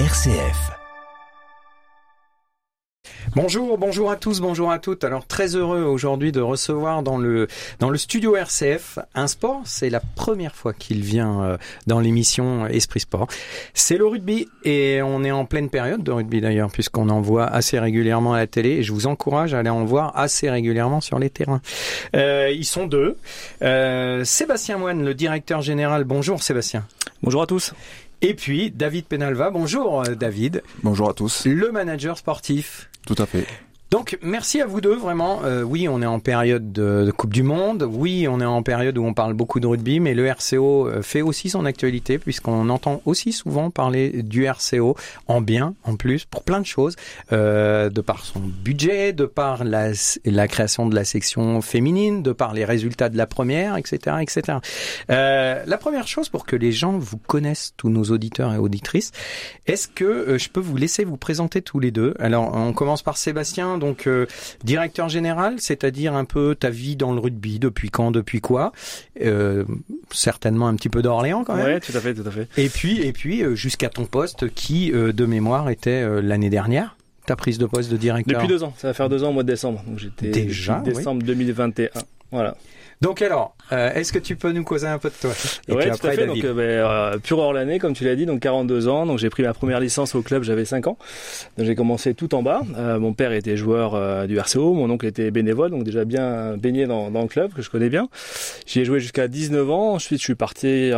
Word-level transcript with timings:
RCF. 0.00 0.72
Bonjour, 3.36 3.78
bonjour 3.78 4.10
à 4.10 4.16
tous, 4.16 4.40
bonjour 4.40 4.72
à 4.72 4.80
toutes. 4.80 5.04
Alors 5.04 5.24
très 5.24 5.54
heureux 5.54 5.82
aujourd'hui 5.82 6.32
de 6.32 6.40
recevoir 6.40 7.04
dans 7.04 7.16
le 7.16 7.46
dans 7.78 7.90
le 7.90 7.96
studio 7.96 8.34
RCF 8.34 8.98
un 9.14 9.28
sport. 9.28 9.60
C'est 9.64 9.90
la 9.90 10.00
première 10.00 10.56
fois 10.56 10.72
qu'il 10.72 11.02
vient 11.02 11.42
euh, 11.42 11.56
dans 11.86 12.00
l'émission 12.00 12.66
Esprit 12.66 13.00
Sport. 13.00 13.28
C'est 13.72 13.96
le 13.96 14.06
rugby 14.06 14.48
et 14.64 15.00
on 15.00 15.22
est 15.22 15.30
en 15.30 15.44
pleine 15.44 15.70
période 15.70 16.02
de 16.02 16.10
rugby 16.10 16.40
d'ailleurs 16.40 16.72
puisqu'on 16.72 17.08
en 17.08 17.20
voit 17.20 17.46
assez 17.46 17.78
régulièrement 17.78 18.34
à 18.34 18.38
la 18.38 18.48
télé 18.48 18.70
et 18.70 18.82
je 18.82 18.92
vous 18.92 19.06
encourage 19.06 19.54
à 19.54 19.60
aller 19.60 19.70
en 19.70 19.84
voir 19.84 20.10
assez 20.18 20.50
régulièrement 20.50 21.00
sur 21.00 21.20
les 21.20 21.30
terrains. 21.30 21.62
Euh, 22.16 22.50
ils 22.50 22.64
sont 22.64 22.88
deux. 22.88 23.16
Euh, 23.62 24.24
Sébastien 24.24 24.76
Moine, 24.76 25.04
le 25.04 25.14
directeur 25.14 25.62
général. 25.62 26.02
Bonjour 26.02 26.42
Sébastien. 26.42 26.84
Bonjour 27.22 27.42
à 27.42 27.46
tous. 27.46 27.72
Et 28.26 28.32
puis 28.32 28.70
David 28.70 29.04
Penalva. 29.04 29.50
Bonjour 29.50 30.00
euh, 30.00 30.14
David. 30.14 30.62
Bonjour 30.82 31.10
à 31.10 31.12
tous. 31.12 31.44
Le 31.44 31.70
manager 31.70 32.16
sportif. 32.16 32.88
Tout 33.06 33.16
à 33.18 33.26
fait. 33.26 33.46
Donc 33.90 34.18
merci 34.22 34.60
à 34.60 34.66
vous 34.66 34.80
deux 34.80 34.96
vraiment. 34.96 35.42
Euh, 35.44 35.62
oui, 35.62 35.88
on 35.88 36.02
est 36.02 36.06
en 36.06 36.18
période 36.18 36.72
de, 36.72 37.12
Coupe 37.16 37.32
du 37.32 37.42
Monde. 37.42 37.88
Oui, 37.88 38.26
on 38.28 38.40
est 38.40 38.44
en 38.44 38.62
période 38.62 38.98
où 38.98 39.04
on 39.04 39.14
parle 39.14 39.34
beaucoup 39.34 39.60
de 39.60 39.66
rugby, 39.66 40.00
mais 40.00 40.14
le 40.14 40.26
RCO 40.26 40.88
euh, 40.88 41.02
fait 41.02 41.22
aussi 41.22 41.50
son 41.50 41.64
actualité 41.64 42.18
puisqu'on 42.18 42.68
entend 42.70 43.02
aussi 43.04 43.32
souvent 43.32 43.70
parler 43.70 44.22
du 44.22 44.46
RCO 44.46 44.96
en 45.28 45.40
bien, 45.40 45.74
en 45.84 45.96
plus, 45.96 46.24
pour 46.24 46.42
plein 46.42 46.60
de 46.60 46.66
choses, 46.66 46.96
euh, 47.32 47.90
de 47.90 48.00
par 48.00 48.24
son 48.24 48.40
budget, 48.40 49.12
de 49.12 49.26
par 49.26 49.64
la, 49.64 49.90
la, 50.24 50.48
création 50.48 50.86
de 50.86 50.94
la 50.94 51.04
section 51.04 51.60
féminine, 51.60 52.22
de 52.22 52.32
par 52.32 52.52
les 52.52 52.64
résultats 52.64 53.08
de 53.08 53.16
la 53.16 53.26
première, 53.26 53.76
etc., 53.76 54.16
etc. 54.20 54.58
Euh, 55.10 55.62
la 55.66 55.78
première 55.78 56.08
chose 56.08 56.28
pour 56.28 56.46
que 56.46 56.56
les 56.56 56.72
gens 56.72 56.98
vous 56.98 57.18
connaissent, 57.18 57.74
tous 57.76 57.90
nos 57.90 58.04
auditeurs 58.04 58.52
et 58.52 58.58
auditrices, 58.58 59.12
est-ce 59.66 59.88
que 59.88 60.04
euh, 60.04 60.38
je 60.38 60.48
peux 60.48 60.60
vous 60.60 60.76
laisser 60.76 61.04
vous 61.04 61.16
présenter 61.16 61.62
tous 61.62 61.78
les 61.78 61.90
deux? 61.90 62.14
Alors, 62.18 62.54
on 62.54 62.72
commence 62.72 63.02
par 63.02 63.16
Sébastien 63.16 63.73
donc 63.78 64.06
euh, 64.06 64.26
directeur 64.62 65.08
général, 65.08 65.56
c'est-à-dire 65.58 66.14
un 66.14 66.24
peu 66.24 66.54
ta 66.54 66.70
vie 66.70 66.96
dans 66.96 67.12
le 67.12 67.20
rugby, 67.20 67.58
depuis 67.58 67.90
quand, 67.90 68.10
depuis 68.10 68.40
quoi, 68.40 68.72
euh, 69.22 69.64
certainement 70.10 70.68
un 70.68 70.74
petit 70.74 70.88
peu 70.88 71.02
d'Orléans 71.02 71.44
quand 71.44 71.56
même. 71.56 71.74
Oui, 71.74 71.80
tout 71.80 71.96
à 71.96 72.00
fait, 72.00 72.14
tout 72.14 72.26
à 72.26 72.30
fait. 72.30 72.48
Et 72.56 72.68
puis, 72.68 73.00
et 73.00 73.12
puis 73.12 73.42
euh, 73.42 73.54
jusqu'à 73.54 73.88
ton 73.88 74.04
poste 74.04 74.48
qui, 74.50 74.90
de 74.90 75.26
mémoire, 75.26 75.70
était 75.70 76.22
l'année 76.22 76.50
dernière. 76.50 76.96
Ta 77.26 77.36
prise 77.36 77.56
de 77.56 77.64
poste 77.64 77.90
de 77.90 77.96
directeur. 77.96 78.34
Depuis 78.34 78.48
deux 78.48 78.64
ans, 78.64 78.74
ça 78.76 78.88
va 78.88 78.94
faire 78.94 79.08
deux 79.08 79.24
ans 79.24 79.30
au 79.30 79.32
mois 79.32 79.44
de 79.44 79.48
décembre. 79.48 79.82
Donc 79.86 79.98
j'étais 79.98 80.28
déjà 80.28 80.80
décembre 80.80 81.22
oui. 81.22 81.28
2021. 81.28 81.88
Voilà. 82.30 82.54
Donc 83.00 83.22
alors, 83.22 83.54
euh, 83.72 83.92
est-ce 83.94 84.12
que 84.12 84.18
tu 84.18 84.36
peux 84.36 84.52
nous 84.52 84.64
causer 84.64 84.86
un 84.86 84.98
peu 84.98 85.08
de 85.08 85.14
toi? 85.14 85.30
Oui, 85.68 85.84
tout 85.84 85.92
après, 85.92 86.08
à 86.08 86.12
fait. 86.12 86.26
David. 86.26 86.42
Donc, 86.42 86.58
euh, 86.58 87.18
pur 87.18 87.38
Orlanais, 87.38 87.78
comme 87.78 87.94
tu 87.94 88.04
l'as 88.04 88.16
dit, 88.16 88.26
donc 88.26 88.40
42 88.40 88.88
ans. 88.88 89.06
Donc 89.06 89.18
j'ai 89.18 89.30
pris 89.30 89.42
ma 89.42 89.54
première 89.54 89.80
licence 89.80 90.14
au 90.14 90.22
club, 90.22 90.42
j'avais 90.42 90.64
5 90.64 90.86
ans. 90.86 90.98
Donc 91.56 91.66
j'ai 91.66 91.74
commencé 91.74 92.14
tout 92.14 92.34
en 92.34 92.42
bas. 92.42 92.62
Euh, 92.76 92.98
mon 92.98 93.12
père 93.12 93.32
était 93.32 93.56
joueur 93.56 93.94
euh, 93.94 94.26
du 94.26 94.38
RCO, 94.38 94.74
mon 94.74 94.90
oncle 94.90 95.06
était 95.06 95.30
bénévole, 95.30 95.70
donc 95.70 95.84
déjà 95.84 96.04
bien 96.04 96.56
baigné 96.56 96.86
dans, 96.86 97.10
dans 97.10 97.22
le 97.22 97.28
club 97.28 97.52
que 97.52 97.62
je 97.62 97.70
connais 97.70 97.88
bien. 97.88 98.08
J'y 98.66 98.80
ai 98.80 98.84
joué 98.84 99.00
jusqu'à 99.00 99.28
19 99.28 99.70
ans. 99.70 99.92
Ensuite, 99.94 100.20
je 100.20 100.24
suis 100.24 100.34
parti 100.34 100.90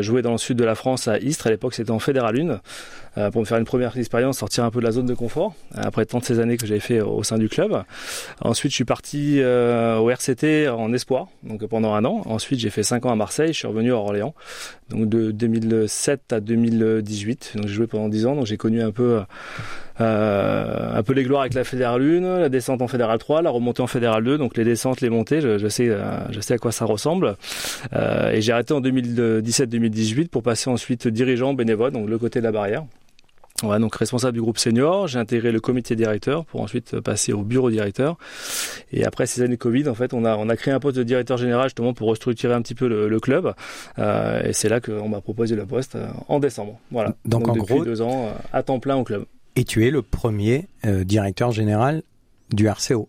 jouer 0.00 0.22
dans 0.22 0.32
le 0.32 0.38
sud 0.38 0.56
de 0.56 0.64
la 0.64 0.74
France 0.74 1.08
à 1.08 1.18
Istres. 1.18 1.46
À 1.46 1.50
l'époque, 1.50 1.74
c'était 1.74 1.90
en 1.90 1.98
Fédéral 1.98 2.40
1 3.16 3.30
pour 3.30 3.40
me 3.40 3.46
faire 3.46 3.56
une 3.56 3.64
première 3.64 3.96
expérience, 3.96 4.38
sortir 4.38 4.64
un 4.64 4.70
peu 4.70 4.80
de 4.80 4.84
la 4.84 4.92
zone 4.92 5.06
de 5.06 5.14
confort 5.14 5.54
après 5.74 6.04
tant 6.04 6.18
de 6.18 6.24
ces 6.24 6.38
années 6.38 6.58
que 6.58 6.66
j'avais 6.66 6.80
fait 6.80 7.00
au 7.00 7.22
sein 7.22 7.38
du 7.38 7.48
club. 7.48 7.82
Ensuite, 8.42 8.72
je 8.72 8.76
suis 8.76 8.84
parti 8.84 9.40
au 9.42 10.10
RCT 10.10 10.68
en 10.68 10.92
espoir, 10.92 11.28
donc 11.46 11.64
pendant 11.66 11.94
un 11.94 12.04
an. 12.04 12.22
Ensuite, 12.26 12.60
j'ai 12.60 12.70
fait 12.70 12.82
5 12.82 13.06
ans 13.06 13.12
à 13.12 13.16
Marseille, 13.16 13.48
je 13.48 13.58
suis 13.58 13.66
revenu 13.66 13.92
à 13.92 13.96
Orléans, 13.96 14.34
donc 14.90 15.08
de 15.08 15.30
2007 15.30 16.32
à 16.32 16.40
2018. 16.40 17.52
Donc 17.56 17.66
j'ai 17.66 17.74
joué 17.74 17.86
pendant 17.86 18.08
10 18.08 18.26
ans, 18.26 18.36
donc 18.36 18.46
j'ai 18.46 18.56
connu 18.56 18.82
un 18.82 18.92
peu 18.92 19.20
euh, 20.00 20.98
un 20.98 21.02
peu 21.02 21.12
les 21.12 21.24
gloires 21.24 21.42
avec 21.42 21.54
la 21.54 21.64
Fédérale 21.64 22.02
1, 22.02 22.38
la 22.38 22.48
descente 22.48 22.82
en 22.82 22.88
Fédérale 22.88 23.18
3, 23.18 23.42
la 23.42 23.50
remontée 23.50 23.82
en 23.82 23.86
Fédérale 23.86 24.24
2, 24.24 24.38
donc 24.38 24.56
les 24.56 24.64
descentes, 24.64 25.00
les 25.00 25.10
montées, 25.10 25.40
je, 25.40 25.68
sais, 25.68 25.90
je 26.30 26.40
sais 26.40 26.54
à 26.54 26.58
quoi 26.58 26.72
ça 26.72 26.84
ressemble. 26.84 27.36
Euh, 27.94 28.32
et 28.32 28.40
j'ai 28.40 28.52
arrêté 28.52 28.74
en 28.74 28.80
2017-2018 28.80 30.28
pour 30.28 30.42
passer 30.42 30.70
ensuite 30.70 31.08
dirigeant 31.08 31.54
bénévole, 31.54 31.92
donc 31.92 32.08
le 32.08 32.18
côté 32.18 32.40
de 32.40 32.44
la 32.44 32.52
barrière. 32.52 32.84
Ouais, 33.62 33.78
donc 33.78 33.96
responsable 33.96 34.34
du 34.34 34.42
groupe 34.42 34.58
senior, 34.58 35.08
j'ai 35.08 35.18
intégré 35.18 35.50
le 35.50 35.60
comité 35.60 35.96
directeur 35.96 36.44
pour 36.44 36.60
ensuite 36.60 37.00
passer 37.00 37.32
au 37.32 37.42
bureau 37.42 37.70
directeur. 37.70 38.18
Et 38.92 39.04
après 39.04 39.26
ces 39.26 39.42
années 39.42 39.56
Covid, 39.56 39.88
en 39.88 39.94
fait, 39.94 40.12
on 40.12 40.24
a 40.24 40.36
on 40.36 40.48
a 40.48 40.56
créé 40.56 40.74
un 40.74 40.80
poste 40.80 40.96
de 40.96 41.02
directeur 41.02 41.38
général 41.38 41.68
justement 41.68 41.94
pour 41.94 42.08
restructurer 42.08 42.52
un 42.52 42.60
petit 42.60 42.74
peu 42.74 42.86
le, 42.86 43.08
le 43.08 43.20
club. 43.20 43.54
Euh, 43.98 44.42
et 44.42 44.52
c'est 44.52 44.68
là 44.68 44.80
qu'on 44.80 45.08
m'a 45.08 45.20
proposé 45.20 45.56
le 45.56 45.64
poste 45.64 45.96
en 46.28 46.38
décembre. 46.38 46.78
Voilà. 46.90 47.14
Donc, 47.24 47.44
donc 47.44 47.48
en 47.48 47.60
depuis 47.60 47.74
gros, 47.74 47.84
deux 47.84 48.02
ans 48.02 48.30
à 48.52 48.62
temps 48.62 48.78
plein 48.78 48.96
au 48.96 49.04
club. 49.04 49.24
Et 49.56 49.64
tu 49.64 49.86
es 49.86 49.90
le 49.90 50.02
premier 50.02 50.68
euh, 50.84 51.04
directeur 51.04 51.50
général 51.50 52.02
du 52.50 52.68
RCO. 52.68 53.08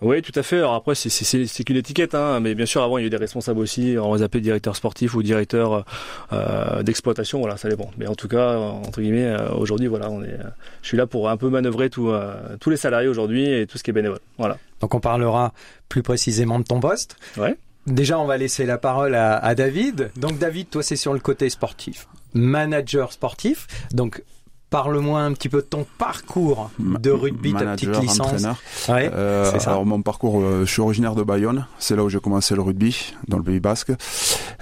Oui, 0.00 0.22
tout 0.22 0.32
à 0.38 0.42
fait. 0.44 0.58
Alors 0.58 0.74
après, 0.74 0.94
c'est 0.94 1.64
qu'une 1.64 1.76
étiquette, 1.76 2.14
hein. 2.14 2.38
mais 2.40 2.54
bien 2.54 2.66
sûr, 2.66 2.82
avant, 2.82 2.98
il 2.98 3.02
y 3.02 3.04
a 3.04 3.06
eu 3.08 3.10
des 3.10 3.16
responsables 3.16 3.58
aussi, 3.58 3.96
on 4.00 4.14
les 4.14 4.22
appelait 4.22 4.40
directeur 4.40 4.76
sportif 4.76 5.14
ou 5.14 5.22
directeur 5.22 5.84
euh, 6.32 6.82
d'exploitation, 6.84 7.40
voilà, 7.40 7.56
ça 7.56 7.68
dépend. 7.68 7.90
Mais 7.98 8.06
en 8.06 8.14
tout 8.14 8.28
cas, 8.28 8.56
entre 8.56 9.00
guillemets, 9.00 9.26
euh, 9.26 9.50
aujourd'hui, 9.50 9.88
voilà, 9.88 10.08
on 10.08 10.22
est, 10.22 10.38
je 10.82 10.88
suis 10.88 10.96
là 10.96 11.06
pour 11.06 11.28
un 11.28 11.36
peu 11.36 11.48
manœuvrer 11.48 11.90
tout, 11.90 12.10
euh, 12.10 12.34
tous 12.60 12.70
les 12.70 12.76
salariés 12.76 13.08
aujourd'hui 13.08 13.52
et 13.52 13.66
tout 13.66 13.76
ce 13.76 13.82
qui 13.82 13.90
est 13.90 13.92
bénévole. 13.92 14.20
Voilà. 14.38 14.58
Donc 14.80 14.94
on 14.94 15.00
parlera 15.00 15.52
plus 15.88 16.02
précisément 16.02 16.60
de 16.60 16.64
ton 16.64 16.78
poste. 16.78 17.16
Ouais. 17.36 17.56
Déjà, 17.88 18.20
on 18.20 18.26
va 18.26 18.36
laisser 18.36 18.66
la 18.66 18.78
parole 18.78 19.16
à, 19.16 19.36
à 19.36 19.54
David. 19.56 20.10
Donc 20.16 20.38
David, 20.38 20.70
toi, 20.70 20.82
c'est 20.82 20.96
sur 20.96 21.12
le 21.12 21.18
côté 21.18 21.50
sportif, 21.50 22.06
manager 22.34 23.12
sportif. 23.12 23.66
Donc 23.92 24.22
Parle-moi 24.70 25.20
un 25.20 25.32
petit 25.32 25.48
peu 25.48 25.58
de 25.58 25.66
ton 25.66 25.86
parcours 25.96 26.70
de 26.78 27.10
rugby, 27.10 27.52
Manager, 27.54 27.92
ta 27.92 28.00
petite 28.00 28.02
licence. 28.02 28.42
Ouais, 28.88 29.10
euh, 29.12 29.58
ça. 29.58 29.70
Alors 29.70 29.86
mon 29.86 30.02
parcours, 30.02 30.40
euh, 30.42 30.66
je 30.66 30.70
suis 30.70 30.82
originaire 30.82 31.14
de 31.14 31.22
Bayonne, 31.22 31.66
c'est 31.78 31.96
là 31.96 32.04
où 32.04 32.10
j'ai 32.10 32.20
commencé 32.20 32.54
le 32.54 32.60
rugby, 32.60 33.14
dans 33.28 33.38
le 33.38 33.42
Pays 33.42 33.60
Basque. 33.60 33.92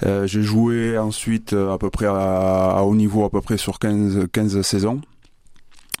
Euh, 0.03 0.25
j'ai 0.25 0.43
joué 0.43 0.97
ensuite 0.97 1.51
à 1.51 1.77
peu 1.77 1.89
près 1.89 2.05
à, 2.05 2.77
à, 2.77 2.83
haut 2.83 2.95
niveau, 2.95 3.25
à 3.25 3.29
peu 3.29 3.41
près 3.41 3.57
sur 3.57 3.79
15, 3.79 4.27
15 4.31 4.61
saisons. 4.61 5.01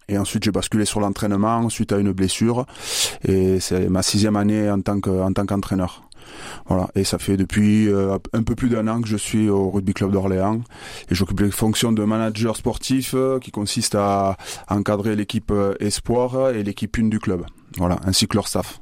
Et 0.09 0.17
ensuite, 0.17 0.43
j'ai 0.45 0.51
basculé 0.51 0.85
sur 0.85 1.01
l'entraînement 1.01 1.67
suite 1.69 1.91
à 1.91 1.97
une 1.97 2.13
blessure. 2.13 2.65
Et 3.27 3.59
c'est 3.59 3.89
ma 3.89 4.03
sixième 4.03 4.37
année 4.37 4.69
en 4.71 4.79
tant 4.79 5.01
que, 5.01 5.09
en 5.09 5.33
tant 5.33 5.45
qu'entraîneur. 5.45 6.06
Voilà, 6.67 6.89
et 6.95 7.03
ça 7.03 7.17
fait 7.17 7.37
depuis 7.37 7.87
euh, 7.87 8.17
un 8.33 8.43
peu 8.43 8.55
plus 8.55 8.69
d'un 8.69 8.87
an 8.87 9.01
que 9.01 9.07
je 9.07 9.17
suis 9.17 9.49
au 9.49 9.69
Rugby 9.69 9.93
Club 9.93 10.11
d'Orléans 10.11 10.61
et 11.09 11.15
j'occupe 11.15 11.39
les 11.39 11.51
fonctions 11.51 11.91
de 11.91 12.03
manager 12.03 12.55
sportif 12.55 13.13
euh, 13.13 13.39
qui 13.39 13.51
consiste 13.51 13.95
à 13.95 14.37
encadrer 14.69 15.15
l'équipe 15.15 15.51
euh, 15.51 15.75
espoir 15.79 16.51
et 16.51 16.63
l'équipe 16.63 16.97
une 16.97 17.09
du 17.09 17.19
club. 17.19 17.45
Voilà, 17.77 17.99
ainsi 18.05 18.27
que 18.27 18.35
leur 18.35 18.47
staff. 18.47 18.79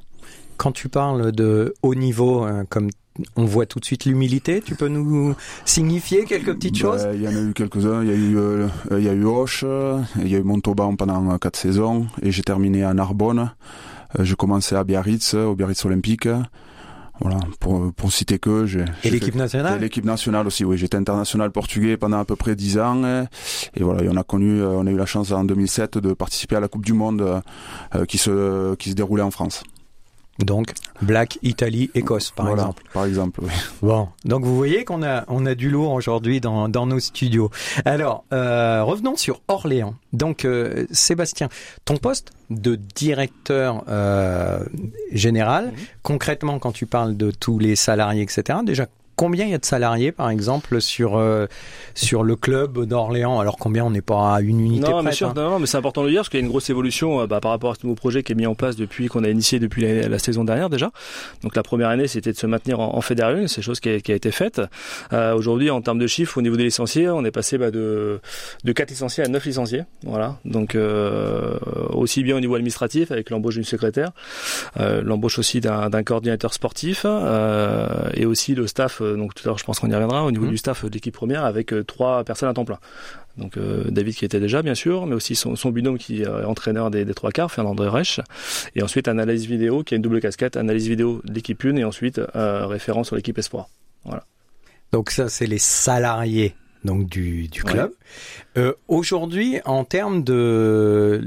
Quand 0.56 0.72
tu 0.72 0.88
parles 0.88 1.32
de 1.32 1.74
haut 1.82 1.94
niveau, 1.94 2.46
comme 2.70 2.88
on 3.36 3.44
voit 3.44 3.66
tout 3.66 3.80
de 3.80 3.84
suite 3.84 4.04
l'humilité. 4.04 4.60
Tu 4.60 4.74
peux 4.74 4.88
nous 4.88 5.34
signifier 5.64 6.24
quelques 6.24 6.54
petites 6.54 6.76
choses? 6.76 7.06
Il 7.14 7.22
y 7.22 7.28
en 7.28 7.34
a 7.36 7.40
eu 7.40 7.52
quelques-uns. 7.52 8.02
Il 8.02 8.08
y 8.08 8.12
a 8.12 8.14
eu, 8.14 8.38
euh, 8.38 8.68
il 8.90 9.02
y 9.02 9.08
a 9.08 9.12
eu 9.12 9.24
Hoche, 9.24 9.64
il 10.20 10.28
y 10.28 10.34
a 10.34 10.38
eu 10.38 10.42
Montauban 10.42 10.96
pendant 10.96 11.36
quatre 11.38 11.56
saisons, 11.56 12.06
et 12.22 12.30
j'ai 12.30 12.42
terminé 12.42 12.84
à 12.84 12.94
Narbonne. 12.94 13.52
Je 14.18 14.34
commençais 14.34 14.76
à 14.76 14.84
Biarritz, 14.84 15.34
au 15.34 15.54
Biarritz 15.54 15.84
Olympique. 15.84 16.28
Voilà, 17.20 17.38
pour, 17.60 17.92
pour 17.94 18.12
citer 18.12 18.38
que 18.38 18.66
j'ai. 18.66 18.84
Et 19.04 19.10
l'équipe 19.10 19.34
nationale 19.34 19.80
L'équipe 19.80 20.04
nationale 20.04 20.46
aussi, 20.46 20.64
oui. 20.64 20.76
J'étais 20.76 20.96
international 20.96 21.50
portugais 21.50 21.96
pendant 21.96 22.18
à 22.18 22.24
peu 22.24 22.36
près 22.36 22.54
10 22.54 22.78
ans. 22.78 23.04
Et, 23.04 23.24
et 23.74 23.82
voilà, 23.82 24.02
et 24.02 24.08
on 24.08 24.16
a 24.16 24.22
connu, 24.22 24.60
euh, 24.60 24.68
on 24.68 24.86
a 24.86 24.90
eu 24.90 24.96
la 24.96 25.06
chance 25.06 25.32
en 25.32 25.44
2007 25.44 25.98
de 25.98 26.12
participer 26.12 26.56
à 26.56 26.60
la 26.60 26.68
Coupe 26.68 26.84
du 26.84 26.92
Monde 26.92 27.42
euh, 27.94 28.04
qui, 28.06 28.18
se, 28.18 28.74
qui 28.74 28.90
se 28.90 28.94
déroulait 28.94 29.22
en 29.22 29.30
France. 29.30 29.62
Donc, 30.38 30.72
Black, 31.00 31.38
Italie, 31.42 31.90
Écosse, 31.94 32.30
par 32.30 32.46
voilà, 32.46 32.62
exemple. 32.62 32.82
Par 32.92 33.04
exemple, 33.06 33.40
oui. 33.42 33.50
Bon, 33.82 34.08
donc 34.24 34.44
vous 34.44 34.56
voyez 34.56 34.84
qu'on 34.84 35.02
a, 35.02 35.24
on 35.28 35.46
a 35.46 35.54
du 35.54 35.70
lourd 35.70 35.92
aujourd'hui 35.92 36.40
dans, 36.40 36.68
dans 36.68 36.86
nos 36.86 37.00
studios. 37.00 37.50
Alors, 37.84 38.24
euh, 38.32 38.82
revenons 38.84 39.16
sur 39.16 39.40
Orléans. 39.48 39.94
Donc, 40.12 40.44
euh, 40.44 40.86
Sébastien, 40.90 41.48
ton 41.84 41.96
poste 41.96 42.32
de 42.50 42.76
directeur 42.76 43.84
euh, 43.88 44.60
général, 45.12 45.66
mmh. 45.66 45.74
concrètement, 46.02 46.58
quand 46.58 46.72
tu 46.72 46.86
parles 46.86 47.16
de 47.16 47.30
tous 47.30 47.58
les 47.58 47.76
salariés, 47.76 48.22
etc., 48.22 48.58
déjà, 48.64 48.86
combien 49.16 49.46
il 49.46 49.50
y 49.50 49.54
a 49.54 49.58
de 49.58 49.64
salariés, 49.64 50.12
par 50.12 50.30
exemple, 50.30 50.80
sur 50.80 51.16
euh, 51.16 51.46
sur 51.94 52.22
le 52.22 52.36
club 52.36 52.84
d'Orléans 52.84 53.40
Alors 53.40 53.56
combien 53.56 53.84
on 53.84 53.90
n'est 53.90 54.02
pas 54.02 54.34
à 54.34 54.40
une 54.40 54.60
unité 54.60 54.90
non, 54.90 55.02
mais 55.02 55.12
sûr, 55.12 55.30
hein. 55.30 55.34
non, 55.34 55.58
mais 55.58 55.66
c'est 55.66 55.78
important 55.78 56.02
de 56.02 56.06
le 56.06 56.12
dire 56.12 56.20
parce 56.20 56.28
qu'il 56.28 56.38
y 56.38 56.42
a 56.42 56.44
une 56.44 56.50
grosse 56.50 56.70
évolution 56.70 57.22
euh, 57.22 57.26
bah, 57.26 57.40
par 57.40 57.50
rapport 57.50 57.72
à 57.72 57.74
ce 57.74 57.80
nouveau 57.84 57.96
projet 57.96 58.22
qui 58.22 58.32
est 58.32 58.34
mis 58.34 58.46
en 58.46 58.54
place 58.54 58.76
depuis 58.76 59.08
qu'on 59.08 59.24
a 59.24 59.28
initié 59.28 59.58
depuis 59.58 59.82
la, 59.82 60.08
la, 60.08 60.18
saison 60.18 60.44
dernière 60.44 60.70
déjà. 60.70 60.92
Donc 61.42 61.56
la 61.56 61.62
première 61.62 61.88
année, 61.88 62.06
c'était 62.06 62.32
de 62.32 62.36
se 62.36 62.46
maintenir 62.46 62.80
en, 62.80 62.96
en 62.96 63.00
Fédéral 63.00 63.44
1, 63.44 63.48
c'est 63.48 63.62
chose 63.62 63.80
qui 63.80 63.88
a, 63.88 64.00
qui 64.00 64.12
a, 64.12 64.14
été 64.14 64.30
faite. 64.30 64.60
Euh, 65.12 65.34
Aujourd'hui, 65.34 65.70
en 65.70 65.80
termes 65.80 65.98
de 65.98 66.06
chiffres, 66.06 66.38
au 66.38 66.42
niveau 66.42 66.56
des 66.56 66.64
licenciés, 66.64 67.08
on 67.08 67.24
est 67.24 67.30
passé 67.30 67.58
bah, 67.58 67.70
de 67.70 68.20
de 68.64 68.72
4 68.72 68.90
licenciés 68.90 69.24
à 69.24 69.28
9 69.28 69.44
licenciés. 69.44 69.84
Voilà. 70.04 70.36
Donc 70.44 70.74
euh, 70.74 71.58
aussi 71.90 72.22
bien 72.22 72.36
au 72.36 72.40
niveau 72.40 72.54
administratif 72.54 73.10
avec 73.10 73.30
l'embauche 73.30 73.54
d'une 73.54 73.64
secrétaire, 73.64 74.10
euh, 74.78 75.02
l'embauche 75.02 75.38
aussi 75.38 75.60
d'un 75.60 76.02
coordinateur 76.02 76.52
sportif 76.52 77.06
et 78.14 78.26
aussi 78.26 78.54
le 78.54 78.66
staff 78.66 79.00
donc 79.14 79.34
tout 79.34 79.42
à 79.44 79.50
l'heure 79.50 79.58
je 79.58 79.64
pense 79.64 79.78
qu'on 79.78 79.90
y 79.90 79.92
reviendra, 79.94 80.24
au 80.24 80.30
niveau 80.30 80.46
Mhm. 80.46 80.50
du 80.50 80.56
staff 80.56 80.84
de 80.86 80.90
l'équipe 80.90 81.14
première 81.14 81.44
avec 81.44 81.72
euh, 81.74 81.84
trois 81.84 82.24
personnes 82.24 82.48
à 82.48 82.54
temps 82.54 82.64
plein. 82.64 82.78
Donc 83.36 83.58
euh, 83.58 83.84
David 83.90 84.14
qui 84.14 84.24
était 84.24 84.40
déjà 84.40 84.62
bien 84.62 84.74
sûr, 84.74 85.06
mais 85.06 85.14
aussi 85.14 85.36
son, 85.36 85.54
son 85.54 85.70
binôme 85.70 85.98
qui 85.98 86.22
est 86.22 86.26
entraîneur 86.26 86.90
des, 86.90 87.04
des 87.04 87.12
trois 87.14 87.30
quarts, 87.30 87.52
Fernand 87.52 87.74
Reich, 87.76 88.20
et 88.74 88.82
ensuite 88.82 89.06
analyse 89.08 89.44
vidéo 89.46 89.82
qui 89.84 89.92
a 89.92 89.96
une 89.96 90.02
double 90.02 90.20
casquette, 90.22 90.56
analyse 90.56 90.88
vidéo 90.88 91.20
de 91.24 91.34
l'équipe 91.34 91.62
1 91.62 91.76
et 91.76 91.84
ensuite 91.84 92.18
euh, 92.34 92.66
référent 92.66 93.04
sur 93.04 93.14
l'équipe 93.14 93.36
espoir. 93.36 93.68
Donc 94.92 95.10
ça, 95.10 95.28
c'est 95.28 95.46
les 95.46 95.58
salariés 95.58 96.54
donc 96.84 97.08
du, 97.08 97.48
du 97.48 97.64
club. 97.64 97.90
Euh, 98.56 98.72
Aujourd'hui, 98.86 99.58
en 99.64 99.82
termes 99.84 100.22
de 100.22 101.20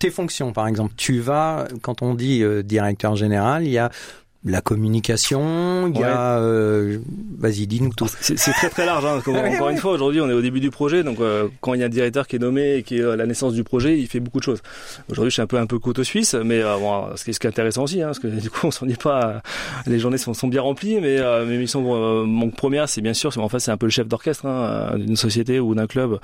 tes 0.00 0.10
fonctions, 0.10 0.52
par 0.52 0.66
exemple, 0.66 0.94
tu 0.96 1.20
vas, 1.20 1.68
quand 1.82 2.02
on 2.02 2.14
dit 2.14 2.42
euh, 2.42 2.62
directeur 2.64 3.14
général, 3.14 3.64
il 3.64 3.70
y 3.70 3.78
a 3.78 3.90
la 4.44 4.60
communication, 4.62 5.88
il 5.94 6.00
y 6.00 6.02
a... 6.04 6.38
euh, 6.38 6.98
Vas-y, 7.38 7.66
dis-nous 7.66 7.92
tout. 7.94 8.06
C'est 8.20 8.36
très 8.36 8.70
très 8.70 8.86
large. 8.86 9.04
Hein. 9.04 9.20
Encore 9.26 9.68
une 9.68 9.76
fois, 9.76 9.92
aujourd'hui, 9.92 10.20
on 10.20 10.28
est 10.30 10.32
au 10.34 10.40
début 10.40 10.60
du 10.60 10.70
projet, 10.70 11.02
donc 11.02 11.20
euh, 11.20 11.48
quand 11.60 11.74
il 11.74 11.80
y 11.80 11.82
a 11.82 11.86
un 11.86 11.90
directeur 11.90 12.26
qui 12.26 12.36
est 12.36 12.38
nommé 12.38 12.76
et 12.76 12.82
qui 12.82 12.98
est 12.98 13.04
à 13.04 13.16
la 13.16 13.26
naissance 13.26 13.52
du 13.52 13.64
projet, 13.64 13.98
il 13.98 14.06
fait 14.06 14.20
beaucoup 14.20 14.38
de 14.38 14.44
choses. 14.44 14.62
Aujourd'hui, 15.10 15.30
je 15.30 15.34
suis 15.34 15.42
un 15.42 15.46
peu 15.46 15.58
un 15.58 15.66
peu 15.66 15.78
couteau 15.78 16.04
suisse, 16.04 16.34
mais 16.34 16.62
euh, 16.62 16.76
bon, 16.78 17.04
ce 17.16 17.24
qui 17.24 17.30
est, 17.30 17.46
intéressant 17.46 17.84
aussi, 17.84 18.00
hein, 18.02 18.06
parce 18.06 18.18
que 18.18 18.26
du 18.40 18.50
coup, 18.50 18.66
on 18.66 18.70
s'ennuie 18.70 18.94
pas. 18.94 19.26
euh, 19.26 19.38
les 19.86 19.98
journées 19.98 20.18
sont, 20.18 20.32
sont 20.34 20.48
bien 20.48 20.62
remplies, 20.62 21.00
mais 21.00 21.18
mes 21.44 21.58
missions, 21.58 21.82
mon 22.26 22.50
première, 22.50 22.88
c'est 22.88 23.00
bien 23.00 23.14
sûr, 23.14 23.36
en 23.38 23.48
fait, 23.48 23.58
c'est 23.58 23.70
un 23.70 23.76
peu 23.76 23.86
le 23.86 23.90
chef 23.90 24.08
d'orchestre 24.08 24.46
hein, 24.46 24.96
d'une 24.96 25.16
société 25.16 25.60
ou 25.60 25.74
d'un 25.74 25.86
club. 25.86 26.18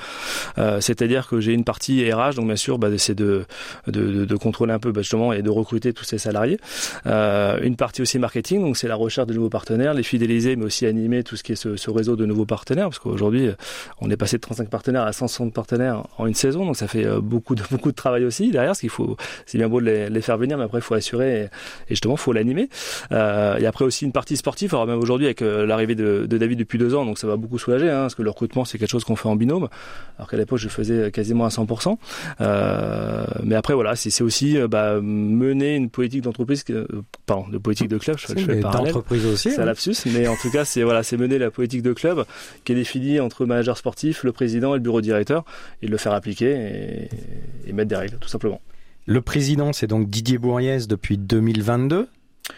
Euh, 0.59 0.81
C'est-à-dire 0.81 1.29
que 1.29 1.41
j'ai 1.41 1.53
une 1.53 1.65
partie 1.65 2.11
RH, 2.11 2.35
donc 2.37 2.47
bien 2.47 2.57
sûr, 2.57 2.79
bah, 2.79 2.89
c'est 2.99 3.15
de, 3.15 3.45
de, 3.87 4.11
de, 4.13 4.25
de 4.25 4.37
contrôler 4.37 4.73
un 4.73 4.79
peu 4.79 4.93
bah, 4.93 5.03
justement 5.03 5.33
et 5.33 5.43
de 5.43 5.51
recruter 5.51 5.93
tous 5.93 6.05
ces 6.05 6.19
salariés. 6.19 6.59
Euh, 7.07 7.59
une 7.63 7.77
partie 7.77 8.03
aussi 8.03 8.06
marketing, 8.19 8.61
donc 8.61 8.77
c'est 8.77 8.89
la 8.89 8.97
recherche 8.97 9.27
de 9.27 9.35
nouveaux 9.35 9.49
partenaires, 9.49 9.95
les 9.95 10.03
fidéliser, 10.03 10.57
mais 10.57 10.65
aussi 10.65 10.87
animer 10.87 11.23
tout 11.23 11.37
ce 11.37 11.43
qui 11.43 11.53
est 11.53 11.57
ce, 11.57 11.91
réseau 11.91 12.17
de 12.17 12.27
nouveaux 12.27 12.47
partenaires, 12.47 12.87
parce 12.87 12.99
qu'aujourd'hui, 12.99 13.49
euh, 13.49 13.55
on 14.01 14.11
est 14.11 14.17
passé 14.17 14.37
de 14.37 14.43
35 14.43 14.69
partenaires 14.69 15.03
à 15.03 15.13
160 15.13 15.53
partenaires 15.53 16.05
en 16.19 16.27
une 16.27 16.35
saison, 16.35 16.65
donc 16.65 16.77
ça 16.77 16.89
fait 16.89 17.05
euh, 17.05 17.21
beaucoup 17.21 17.55
de 17.55 17.63
beaucoup 17.71 17.91
de 17.91 17.97
travail 17.97 18.25
aussi 18.25 18.51
derrière, 18.51 18.75
ce 18.75 18.81
qu'il 18.81 18.91
faut, 18.91 19.17
c'est 19.45 19.59
bien 19.59 19.69
beau 19.69 19.81
de 19.81 19.87
les, 19.87 20.23
faire 20.23 20.39
venir, 20.39 20.59
mais 20.59 20.65
après 20.65 20.79
il 20.79 20.83
faut 20.83 20.95
assurer 20.95 21.43
et, 21.43 21.49
justement 21.89 22.15
il 22.15 22.21
faut 22.21 22.33
l'animer. 22.33 22.69
Euh, 23.13 23.59
et 23.59 23.67
après 23.67 23.85
aussi 23.85 24.05
une 24.05 24.13
partie 24.13 24.37
sportive, 24.37 24.75
alors 24.75 24.87
même 24.87 24.99
aujourd'hui 24.99 25.27
avec 25.27 25.43
euh, 25.43 25.67
l'arrivée 25.67 25.95
de, 25.95 26.27
David 26.27 26.59
depuis 26.59 26.79
deux 26.79 26.95
ans, 26.95 27.05
donc 27.05 27.19
ça 27.19 27.27
va 27.27 27.37
beaucoup 27.37 27.59
soulager, 27.59 27.91
hein, 27.91 28.03
parce 28.03 28.15
que 28.15 28.23
le 28.23 28.31
recrutement 28.31 28.65
c'est 28.65 28.79
quelque 28.79 28.91
chose 28.91 29.05
qu'on 29.05 29.17
fait 29.17 29.29
en 29.29 29.37
binôme, 29.37 29.69
alors 30.19 30.29
qu'à 30.29 30.37
l'époque 30.37 30.59
je 30.59 30.69
faisais 30.69 31.11
quasiment 31.11 31.45
à 31.45 31.49
100%. 31.49 31.97
Euh, 32.41 33.25
mais 33.43 33.55
après 33.55 33.75
voilà, 33.75 33.97
c'est 33.97 34.23
aussi 34.23 34.59
bah, 34.69 35.01
mener 35.01 35.77
une 35.77 35.91
politique 35.91 36.23
d'entreprise, 36.23 36.65
pardon, 37.27 37.49
de 37.49 37.59
politique 37.59 37.89
de 37.89 37.96
club, 37.99 38.17
je, 38.19 38.27
je 38.29 38.45
fais 38.45 38.61
parallèle. 38.61 38.95
Aussi. 38.97 39.51
C'est 39.51 39.59
un 39.59 39.63
hein. 39.63 39.67
lapsus, 39.67 39.97
mais 40.07 40.29
en 40.29 40.37
tout 40.37 40.51
cas, 40.51 40.65
c'est 40.65 40.83
voilà, 40.83 41.03
c'est 41.03 41.17
mener 41.17 41.39
la 41.39 41.51
politique 41.51 41.83
de 41.83 41.93
club 41.93 42.25
qui 42.65 42.73
est 42.73 42.75
définie 42.75 43.21
entre 43.21 43.43
le 43.43 43.49
manager 43.49 43.77
sportif, 43.77 44.25
le 44.25 44.33
président 44.33 44.75
et 44.75 44.79
le 44.79 44.83
bureau 44.83 45.01
directeur, 45.01 45.45
et 45.83 45.87
de 45.87 45.91
le 45.91 45.97
faire 45.97 46.13
appliquer 46.13 47.09
et, 47.67 47.69
et 47.69 47.73
mettre 47.73 47.89
des 47.89 47.97
règles, 47.97 48.19
tout 48.19 48.29
simplement. 48.29 48.61
Le 49.07 49.21
président, 49.21 49.73
c'est 49.73 49.87
donc 49.87 50.11
Didier 50.11 50.39
Bourriès 50.39 50.89
depuis 50.89 51.17
2022. 51.17 52.09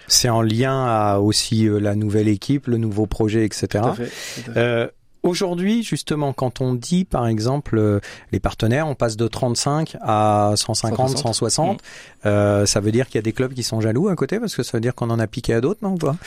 C'est 0.06 0.28
en 0.28 0.42
lien 0.42 0.84
à 0.86 1.18
aussi 1.18 1.66
euh, 1.66 1.78
la 1.78 1.94
nouvelle 1.94 2.28
équipe, 2.28 2.66
le 2.66 2.78
nouveau 2.78 3.06
projet, 3.06 3.44
etc. 3.44 3.66
Tout 3.70 3.78
à 3.78 3.94
fait. 3.94 4.04
tout 4.04 4.50
à 4.50 4.54
fait. 4.54 4.60
Euh, 4.60 4.88
Aujourd'hui, 5.28 5.82
justement, 5.82 6.32
quand 6.32 6.62
on 6.62 6.72
dit, 6.74 7.04
par 7.04 7.26
exemple, 7.26 7.76
euh, 7.78 8.00
les 8.32 8.40
partenaires, 8.40 8.88
on 8.88 8.94
passe 8.94 9.16
de 9.18 9.28
35 9.28 9.96
à 10.00 10.52
150, 10.56 11.10
160. 11.10 11.18
160, 11.34 11.80
euh, 12.24 12.64
ça 12.64 12.80
veut 12.80 12.92
dire 12.92 13.06
qu'il 13.08 13.16
y 13.16 13.18
a 13.18 13.22
des 13.22 13.32
clubs 13.34 13.52
qui 13.52 13.62
sont 13.62 13.80
jaloux 13.82 14.08
à 14.08 14.14
côté, 14.16 14.40
parce 14.40 14.56
que 14.56 14.62
ça 14.62 14.78
veut 14.78 14.80
dire 14.80 14.94
qu'on 14.94 15.10
en 15.10 15.18
a 15.18 15.26
piqué 15.26 15.52
à 15.52 15.60
d'autres, 15.60 15.80
non 15.82 15.96
pas? 15.96 16.16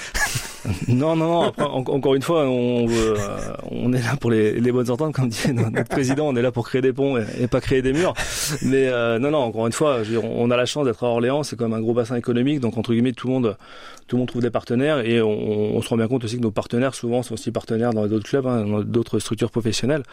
Non, 0.88 1.15
non, 1.15 1.27
non. 1.27 1.42
Après, 1.42 1.63
en- 1.63 1.77
encore 1.80 2.13
une 2.13 2.21
fois, 2.21 2.44
on, 2.45 2.86
veut, 2.86 3.15
euh, 3.18 3.53
on 3.71 3.92
est 3.94 4.01
là 4.03 4.15
pour 4.19 4.30
les, 4.30 4.59
les 4.59 4.71
bonnes 4.71 4.92
ententes, 4.92 5.12
comme 5.15 5.27
dit 5.30 5.51
notre 5.53 5.86
président. 5.89 6.27
On 6.27 6.36
est 6.36 6.42
là 6.44 6.51
pour 6.51 6.68
créer 6.68 6.81
des 6.83 6.94
ponts 6.94 7.18
et, 7.18 7.25
et 7.39 7.48
pas 7.48 7.59
créer 7.62 7.81
des 7.81 7.94
murs. 7.94 8.13
Mais 8.62 8.88
euh, 8.88 9.18
non, 9.18 9.31
non. 9.31 9.39
Encore 9.39 9.65
une 9.65 9.74
fois, 9.74 10.03
je 10.03 10.12
veux 10.12 10.21
dire, 10.21 10.30
on 10.31 10.51
a 10.51 10.57
la 10.57 10.68
chance 10.68 10.86
d'être 10.86 11.03
à 11.03 11.07
Orléans. 11.07 11.42
C'est 11.42 11.56
quand 11.56 11.68
même 11.68 11.80
un 11.80 11.81
gros 11.81 11.95
bassin 11.95 12.15
économique, 12.15 12.59
donc 12.59 12.77
entre 12.77 12.94
guillemets, 12.94 13.13
tout 13.13 13.25
le 13.25 13.33
monde, 13.33 13.57
tout 14.06 14.18
le 14.18 14.19
monde 14.19 14.27
trouve 14.27 14.44
des 14.44 14.51
partenaires 14.51 15.00
et 15.00 15.19
on, 15.19 15.31
on 15.77 15.81
se 15.81 15.89
rend 15.89 15.98
bien 15.98 16.07
compte 16.07 16.25
aussi 16.25 16.38
que 16.38 16.44
nos 16.44 16.51
partenaires, 16.51 16.94
souvent, 16.94 17.24
sont 17.24 17.33
aussi 17.33 17.50
partenaires 17.50 17.92
dans 17.92 18.06
d'autres 18.06 18.30
clubs, 18.30 18.45
hein, 18.45 18.63
dans 18.63 18.83
d'autres 18.91 19.19
structures 19.19 19.51
professionnelles, 19.51 20.03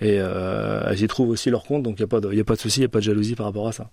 et 0.00 0.18
euh, 0.18 0.82
elles 0.88 1.02
y 1.02 1.06
trouvent 1.08 1.30
aussi 1.30 1.50
leur 1.50 1.64
compte. 1.64 1.82
Donc 1.82 1.96
il 1.98 2.00
y 2.00 2.04
a 2.04 2.08
pas 2.08 2.20
de, 2.20 2.32
y 2.32 2.40
a 2.40 2.44
pas 2.44 2.54
de 2.54 2.60
souci, 2.60 2.80
il 2.80 2.82
y 2.82 2.86
a 2.86 2.88
pas 2.88 2.98
de 2.98 3.04
jalousie 3.04 3.34
par 3.34 3.46
rapport 3.46 3.68
à 3.68 3.72
ça. 3.72 3.88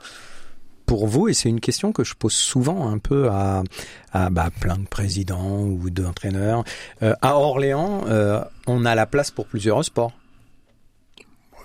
Pour 0.85 1.07
vous, 1.07 1.29
et 1.29 1.33
c'est 1.33 1.47
une 1.47 1.61
question 1.61 1.93
que 1.93 2.03
je 2.03 2.15
pose 2.15 2.33
souvent 2.33 2.89
un 2.89 2.97
peu 2.97 3.29
à, 3.29 3.63
à 4.11 4.29
bah, 4.29 4.49
plein 4.59 4.77
de 4.77 4.87
présidents 4.87 5.61
ou 5.61 5.89
d'entraîneurs, 5.89 6.65
euh, 7.01 7.13
à 7.21 7.37
Orléans, 7.37 8.03
euh, 8.07 8.41
on 8.67 8.83
a 8.83 8.93
la 8.93 9.05
place 9.05 9.31
pour 9.31 9.45
plusieurs 9.45 9.85
sports. 9.85 10.11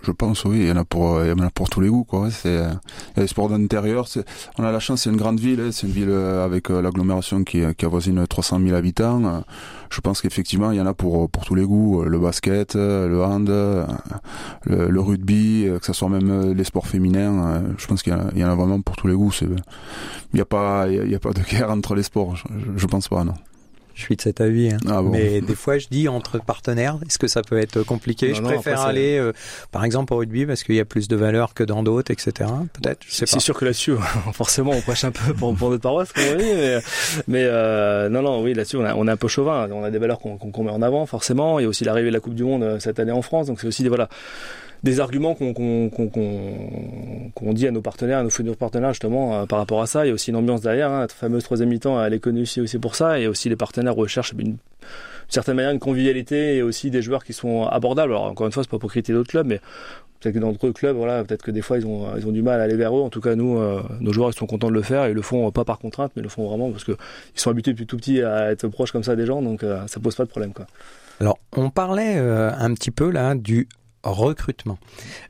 Je 0.06 0.12
pense, 0.12 0.44
oui, 0.44 0.58
il 0.60 0.66
y 0.68 0.72
en 0.72 0.76
a 0.76 0.84
pour, 0.84 1.20
il 1.24 1.28
y 1.28 1.32
en 1.32 1.38
a 1.44 1.50
pour 1.50 1.68
tous 1.68 1.80
les 1.80 1.88
goûts, 1.88 2.04
quoi. 2.04 2.30
C'est, 2.30 2.58
a 2.58 2.78
les 3.16 3.26
sports 3.26 3.48
d'intérieur. 3.48 4.06
On 4.56 4.62
a 4.64 4.70
la 4.70 4.78
chance, 4.78 5.02
c'est 5.02 5.10
une 5.10 5.16
grande 5.16 5.40
ville, 5.40 5.60
hein, 5.60 5.70
c'est 5.72 5.86
une 5.88 5.92
ville 5.92 6.10
euh, 6.10 6.44
avec 6.44 6.70
euh, 6.70 6.80
l'agglomération 6.80 7.42
qui, 7.42 7.62
qui 7.76 7.84
avoisine 7.84 8.24
300 8.26 8.60
000 8.60 8.76
habitants. 8.76 9.24
Euh, 9.24 9.40
Je 9.90 10.00
pense 10.00 10.20
qu'effectivement, 10.20 10.70
il 10.70 10.76
y 10.78 10.80
en 10.80 10.86
a 10.86 10.94
pour, 10.94 11.28
pour 11.28 11.44
tous 11.44 11.56
les 11.56 11.64
goûts. 11.64 12.02
Euh, 12.02 12.08
Le 12.08 12.18
basket, 12.20 12.76
euh, 12.76 13.08
le 13.08 13.22
hand, 13.24 13.48
euh, 13.50 13.84
le, 14.64 15.00
rugby, 15.00 15.66
euh, 15.66 15.78
que 15.80 15.86
ce 15.86 15.92
soit 15.92 16.08
même 16.08 16.30
euh, 16.30 16.54
les 16.54 16.64
sports 16.64 16.86
féminins. 16.86 17.46
euh, 17.46 17.60
Je 17.76 17.86
pense 17.88 18.02
qu'il 18.04 18.12
y 18.36 18.44
en 18.44 18.48
a, 18.50 18.54
vraiment 18.54 18.80
pour 18.80 18.94
tous 18.96 19.08
les 19.08 19.14
goûts. 19.14 19.32
Il 19.42 19.56
n'y 20.34 20.40
a 20.40 20.44
pas, 20.44 20.86
il 20.88 21.10
y 21.10 21.14
a- 21.14 21.18
pas 21.18 21.32
de 21.32 21.40
guerre 21.42 21.70
entre 21.70 21.94
les 21.96 22.04
sports. 22.04 22.36
Je- 22.36 22.44
je 22.76 22.86
pense 22.86 23.08
pas, 23.08 23.24
non. 23.24 23.34
Je 23.96 24.02
suis 24.02 24.14
de 24.14 24.20
cet 24.20 24.40
avis. 24.42 24.70
hein. 24.70 24.76
Ah 24.86 25.00
bon. 25.00 25.08
Mais 25.08 25.40
des 25.40 25.54
fois, 25.54 25.78
je 25.78 25.86
dis 25.90 26.06
entre 26.06 26.38
partenaires, 26.38 26.98
est-ce 27.06 27.18
que 27.18 27.26
ça 27.28 27.40
peut 27.42 27.58
être 27.58 27.82
compliqué? 27.82 28.28
Non, 28.28 28.34
Je 28.34 28.42
non, 28.42 28.48
préfère 28.50 28.80
après, 28.80 28.90
aller, 28.90 29.16
euh, 29.18 29.32
par 29.72 29.84
exemple, 29.84 30.12
au 30.12 30.18
rugby 30.18 30.44
parce 30.46 30.62
qu'il 30.64 30.74
y 30.74 30.80
a 30.80 30.84
plus 30.84 31.08
de 31.08 31.16
valeur 31.16 31.54
que 31.54 31.64
dans 31.64 31.82
d'autres, 31.82 32.10
etc. 32.12 32.50
Peut-être, 32.74 33.00
je 33.08 33.14
sais 33.14 33.24
pas. 33.24 33.30
C'est 33.32 33.40
sûr 33.40 33.56
que 33.56 33.64
là-dessus, 33.64 33.94
forcément, 34.34 34.72
on 34.72 34.80
prêche 34.82 35.04
un 35.04 35.10
peu 35.12 35.32
pour, 35.32 35.54
pour 35.56 35.70
notre 35.70 35.82
paroisse, 35.82 36.12
comme 36.12 36.24
on 36.34 36.36
dit, 36.36 36.44
mais, 36.44 36.78
mais 37.26 37.42
euh, 37.44 38.08
non, 38.10 38.20
non, 38.22 38.42
oui, 38.42 38.52
là-dessus, 38.54 38.76
on, 38.76 38.84
on 38.84 39.08
est 39.08 39.10
un 39.10 39.16
peu 39.16 39.28
chauvin. 39.28 39.66
On 39.72 39.82
a 39.82 39.90
des 39.90 39.98
valeurs 39.98 40.18
qu'on 40.20 40.62
met 40.62 40.70
en 40.70 40.82
avant, 40.82 41.06
forcément. 41.06 41.58
Il 41.58 41.62
y 41.62 41.66
a 41.66 41.68
aussi 41.68 41.84
l'arrivée 41.84 42.08
de 42.10 42.14
la 42.14 42.20
Coupe 42.20 42.34
du 42.34 42.44
Monde 42.44 42.62
euh, 42.64 42.78
cette 42.78 43.00
année 43.00 43.12
en 43.12 43.22
France, 43.22 43.46
donc 43.46 43.60
c'est 43.60 43.66
aussi 43.66 43.82
des 43.82 43.88
voilà 43.88 44.08
des 44.82 45.00
arguments 45.00 45.34
qu'on 45.34 45.52
dit 47.52 47.66
à 47.66 47.70
nos 47.70 47.80
partenaires, 47.80 48.18
à 48.18 48.22
nos 48.22 48.30
futurs 48.30 48.56
partenaires 48.56 48.92
justement 48.92 49.34
euh, 49.34 49.46
par 49.46 49.58
rapport 49.58 49.82
à 49.82 49.86
ça. 49.86 50.04
Il 50.04 50.08
y 50.08 50.10
a 50.10 50.14
aussi 50.14 50.30
une 50.30 50.36
ambiance 50.36 50.60
derrière. 50.60 50.90
Hein, 50.90 51.00
la 51.02 51.08
fameuse 51.08 51.44
troisième 51.44 51.68
mi-temps, 51.70 52.02
elle 52.02 52.14
est 52.14 52.20
connue 52.20 52.42
aussi, 52.42 52.78
pour 52.78 52.94
ça. 52.94 53.18
Et 53.18 53.26
aussi 53.26 53.48
les 53.48 53.56
partenaires 53.56 53.94
recherchent 53.94 54.34
une 54.38 54.56
certaine 55.28 55.56
manière 55.56 55.72
une 55.72 55.80
convivialité 55.80 56.56
et 56.56 56.62
aussi 56.62 56.90
des 56.90 57.02
joueurs 57.02 57.24
qui 57.24 57.32
sont 57.32 57.64
abordables. 57.64 58.12
Alors 58.12 58.24
encore 58.24 58.46
une 58.46 58.52
fois, 58.52 58.62
c'est 58.62 58.70
pas 58.70 58.78
pour 58.78 58.90
critiquer 58.90 59.12
d'autres 59.12 59.30
clubs, 59.30 59.46
mais 59.46 59.60
peut-être 60.20 60.34
que 60.34 60.38
dans 60.38 60.52
d'autres 60.52 60.70
clubs, 60.70 60.96
voilà, 60.96 61.24
peut-être 61.24 61.42
que 61.42 61.50
des 61.50 61.62
fois 61.62 61.78
ils 61.78 61.86
ont 61.86 62.06
ils 62.16 62.26
ont 62.26 62.32
du 62.32 62.42
mal 62.42 62.60
à 62.60 62.64
aller 62.64 62.76
vers 62.76 62.96
eux. 62.96 63.02
En 63.02 63.10
tout 63.10 63.20
cas, 63.20 63.34
nous, 63.34 63.58
euh, 63.58 63.82
nos 64.00 64.12
joueurs, 64.12 64.30
ils 64.30 64.36
sont 64.36 64.46
contents 64.46 64.68
de 64.68 64.74
le 64.74 64.82
faire 64.82 65.08
ils 65.08 65.14
le 65.14 65.22
font 65.22 65.48
euh, 65.48 65.50
pas 65.50 65.64
par 65.64 65.78
contrainte, 65.78 66.12
mais 66.14 66.20
ils 66.20 66.24
le 66.24 66.28
font 66.28 66.48
vraiment 66.48 66.70
parce 66.70 66.84
que 66.84 66.92
ils 67.34 67.40
sont 67.40 67.50
habitués 67.50 67.72
depuis 67.72 67.86
tout 67.86 67.96
petit 67.96 68.22
à 68.22 68.52
être 68.52 68.68
proches 68.68 68.92
comme 68.92 69.04
ça 69.04 69.16
des 69.16 69.26
gens, 69.26 69.42
donc 69.42 69.64
euh, 69.64 69.84
ça 69.88 69.98
pose 69.98 70.14
pas 70.14 70.24
de 70.24 70.30
problème. 70.30 70.52
Alors, 71.20 71.38
on 71.56 71.70
parlait 71.70 72.16
euh, 72.18 72.50
un 72.56 72.74
petit 72.74 72.90
peu 72.90 73.10
là 73.10 73.34
du 73.34 73.68
recrutement. 74.10 74.78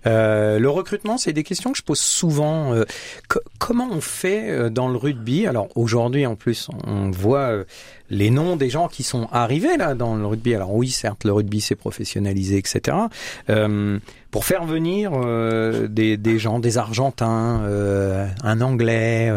Euh, 0.06 0.58
le 0.58 0.68
recrutement, 0.70 1.18
c'est 1.18 1.32
des 1.32 1.42
questions 1.42 1.72
que 1.72 1.78
je 1.78 1.82
pose 1.82 1.98
souvent. 1.98 2.72
Euh, 2.74 2.84
co- 3.28 3.40
comment 3.58 3.88
on 3.90 4.00
fait 4.00 4.50
euh, 4.50 4.70
dans 4.70 4.88
le 4.88 4.96
rugby? 4.96 5.46
Alors 5.46 5.68
aujourd'hui, 5.74 6.26
en 6.26 6.34
plus, 6.36 6.68
on 6.86 7.10
voit 7.10 7.64
les 8.10 8.30
noms 8.30 8.56
des 8.56 8.70
gens 8.70 8.88
qui 8.88 9.02
sont 9.02 9.28
arrivés 9.32 9.76
là 9.76 9.94
dans 9.94 10.14
le 10.14 10.26
rugby. 10.26 10.54
Alors 10.54 10.72
oui, 10.74 10.88
certes, 10.90 11.24
le 11.24 11.32
rugby 11.32 11.60
s'est 11.60 11.74
professionnalisé, 11.74 12.56
etc. 12.58 12.96
Euh, 13.50 13.98
pour 14.30 14.44
faire 14.44 14.64
venir 14.64 15.12
des, 15.88 16.38
gens, 16.38 16.58
des 16.58 16.78
Argentins, 16.78 17.62
un 18.42 18.60
Anglais. 18.60 19.32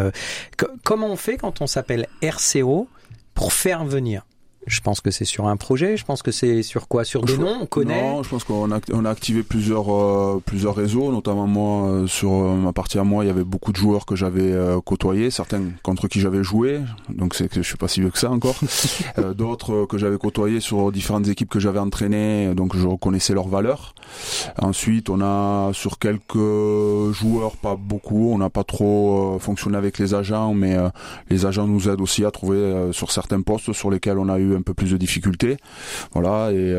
co- 0.57 0.67
comment 0.83 1.07
on 1.07 1.15
fait 1.15 1.37
quand 1.37 1.61
on 1.61 1.67
s'appelle 1.67 2.07
RCO 2.21 2.87
pour 3.33 3.53
faire 3.53 3.85
venir? 3.85 4.25
Je 4.69 4.79
pense 4.81 5.01
que 5.01 5.11
c'est 5.11 5.25
sur 5.25 5.47
un 5.47 5.57
projet. 5.57 5.97
Je 5.97 6.05
pense 6.05 6.21
que 6.21 6.31
c'est 6.31 6.63
sur 6.63 6.87
quoi? 6.87 7.03
Sur 7.03 7.23
des 7.23 7.33
Je- 7.33 7.41
noms, 7.41 7.57
on 7.61 7.65
connaît? 7.65 8.01
Non, 8.01 8.23
je 8.23 8.29
pense 8.29 8.43
qu'on 8.45 8.71
a, 8.71 8.79
on 8.93 9.03
a 9.03 9.09
activé 9.09 9.43
plusieurs, 9.43 9.93
euh, 9.93 10.41
plusieurs 10.45 10.75
réseaux, 10.75 11.11
notamment 11.11 11.47
moi, 11.47 11.87
euh, 11.89 12.07
sur 12.07 12.31
euh, 12.31 12.55
ma 12.55 12.71
partie 12.71 12.97
à 12.99 13.03
moi, 13.03 13.23
il 13.25 13.27
y 13.27 13.31
avait 13.31 13.43
beaucoup 13.43 13.71
de 13.71 13.77
joueurs 13.77 14.05
que 14.05 14.15
j'avais 14.15 14.53
côtoyés, 14.85 15.31
certains 15.31 15.61
contre 15.83 16.07
qui 16.07 16.19
j'avais 16.21 16.43
joué, 16.43 16.79
donc 17.09 17.35
c'est 17.35 17.49
que 17.49 17.61
je 17.61 17.67
suis 17.67 17.77
pas 17.77 17.87
si 17.87 17.99
vieux 17.99 18.09
que 18.11 18.17
ça 18.19 18.29
encore. 18.31 18.55
D'autres 19.35 19.85
que 19.85 19.97
j'avais 19.97 20.17
côtoyés 20.17 20.59
sur 20.59 20.91
différentes 20.91 21.27
équipes 21.27 21.49
que 21.49 21.59
j'avais 21.59 21.79
entraînées, 21.79 22.53
donc 22.55 22.75
je 22.77 22.87
reconnaissais 22.87 23.33
leurs 23.33 23.47
valeurs. 23.47 23.93
Ensuite, 24.61 25.09
on 25.09 25.21
a 25.21 25.71
sur 25.73 25.97
quelques 25.99 26.33
joueurs, 27.11 27.57
pas 27.61 27.75
beaucoup, 27.75 28.31
on 28.31 28.37
n'a 28.37 28.49
pas 28.49 28.63
trop 28.63 29.37
fonctionné 29.39 29.77
avec 29.77 29.97
les 29.99 30.13
agents, 30.13 30.53
mais 30.53 30.77
les 31.29 31.45
agents 31.45 31.67
nous 31.67 31.89
aident 31.89 32.01
aussi 32.01 32.23
à 32.25 32.31
trouver 32.31 32.89
sur 32.91 33.11
certains 33.11 33.41
postes 33.41 33.73
sur 33.73 33.89
lesquels 33.89 34.17
on 34.17 34.29
a 34.29 34.39
eu 34.39 34.58
un 34.59 34.61
peu 34.61 34.73
plus 34.73 34.91
de 34.91 34.97
difficultés. 34.97 35.57
Voilà, 36.13 36.51
et 36.51 36.73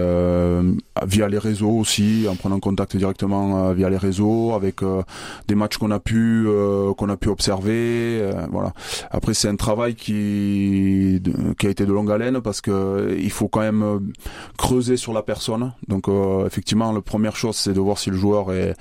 via 1.07 1.29
les 1.29 1.39
réseaux 1.39 1.71
aussi, 1.71 2.27
en 2.29 2.37
prenant 2.37 2.61
contact 2.61 2.97
directement 2.97 3.73
via 3.73 3.91
les 3.91 3.97
réseaux, 3.97 4.53
avec 4.55 4.81
des 5.49 5.55
matchs 5.55 5.79
qu'on 5.79 5.91
a 5.91 6.01
pu 6.01 6.47
qu'on 6.97 7.09
a 7.09 7.17
pu 7.17 7.29
observer. 7.29 8.31
voilà. 8.51 8.73
Après, 9.11 9.35
c'est 9.35 9.49
un 9.49 9.57
travail 9.57 9.95
qui 9.95 11.21
qui 11.61 11.67
a 11.67 11.71
été 11.71 11.87
de 11.87 11.93
longue 11.93 12.11
haleine 12.11 12.41
parce 12.41 12.61
que 12.61 13.17
il 13.21 13.31
faut 13.31 13.49
quand 13.49 13.61
même 13.61 14.13
creuser 14.57 14.97
sur 14.97 15.13
la 15.13 15.23
personne. 15.23 15.73
Donc, 15.87 16.09
effectivement, 16.47 16.91
la 16.91 17.03
première 17.03 17.37
chose, 17.37 17.57
c'est 17.57 17.73
de 17.73 17.81
voir 17.81 17.99
si 17.99 18.11
le 18.11 18.17
joueur 18.17 18.53
est 18.53 18.75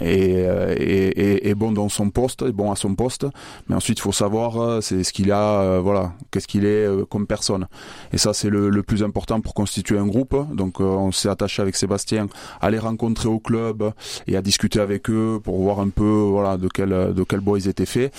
est, 0.00 1.48
est, 1.48 1.54
bon 1.54 1.72
dans 1.72 1.88
son 1.88 2.10
poste, 2.10 2.42
est 2.42 2.52
bon 2.52 2.70
à 2.70 2.76
son 2.76 2.94
poste. 2.94 3.26
Mais 3.68 3.74
ensuite, 3.74 3.98
il 3.98 4.02
faut 4.02 4.12
savoir 4.12 4.60
euh, 4.60 4.80
c'est 4.80 5.02
ce 5.02 5.12
qu'il 5.12 5.32
a, 5.32 5.60
euh, 5.60 5.80
voilà, 5.80 6.12
qu'est-ce 6.30 6.46
qu'il 6.46 6.64
est 6.64 6.86
euh, 6.86 7.04
comme 7.04 7.26
personne. 7.26 7.66
Et 8.12 8.18
ça, 8.18 8.34
c'est 8.34 8.50
le, 8.50 8.82
plus 8.82 9.02
important 9.02 9.40
pour 9.40 9.54
constituer 9.54 9.98
un 9.98 10.06
groupe. 10.06 10.36
Donc, 10.54 10.80
on 10.80 11.10
s'est 11.10 11.30
attaché 11.30 11.62
avec 11.62 11.74
Sébastien 11.74 12.26
à 12.60 12.70
les 12.70 12.78
rencontrer 12.78 13.28
au 13.28 13.38
club 13.38 13.92
et 14.26 14.36
à 14.36 14.42
discuter 14.42 14.78
avec 14.78 15.08
eux 15.08 15.40
pour 15.42 15.58
voir 15.58 15.80
un 15.80 15.88
peu, 15.88 16.04
voilà, 16.04 16.58
de 16.58 16.68
quel 16.68 17.14
de 17.14 17.24
quel 17.24 17.40
bois 17.40 17.58
ils 17.58 17.66
étaient 17.66 17.86
faits. 17.86 18.12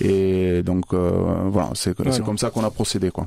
Et 0.00 0.64
donc, 0.64 0.92
voilà, 0.92 1.70
c'est 1.74 1.94
comme 1.94 2.38
ça 2.38 2.50
qu'on 2.50 2.64
a 2.64 2.70
procédé, 2.70 3.10
quoi. 3.12 3.26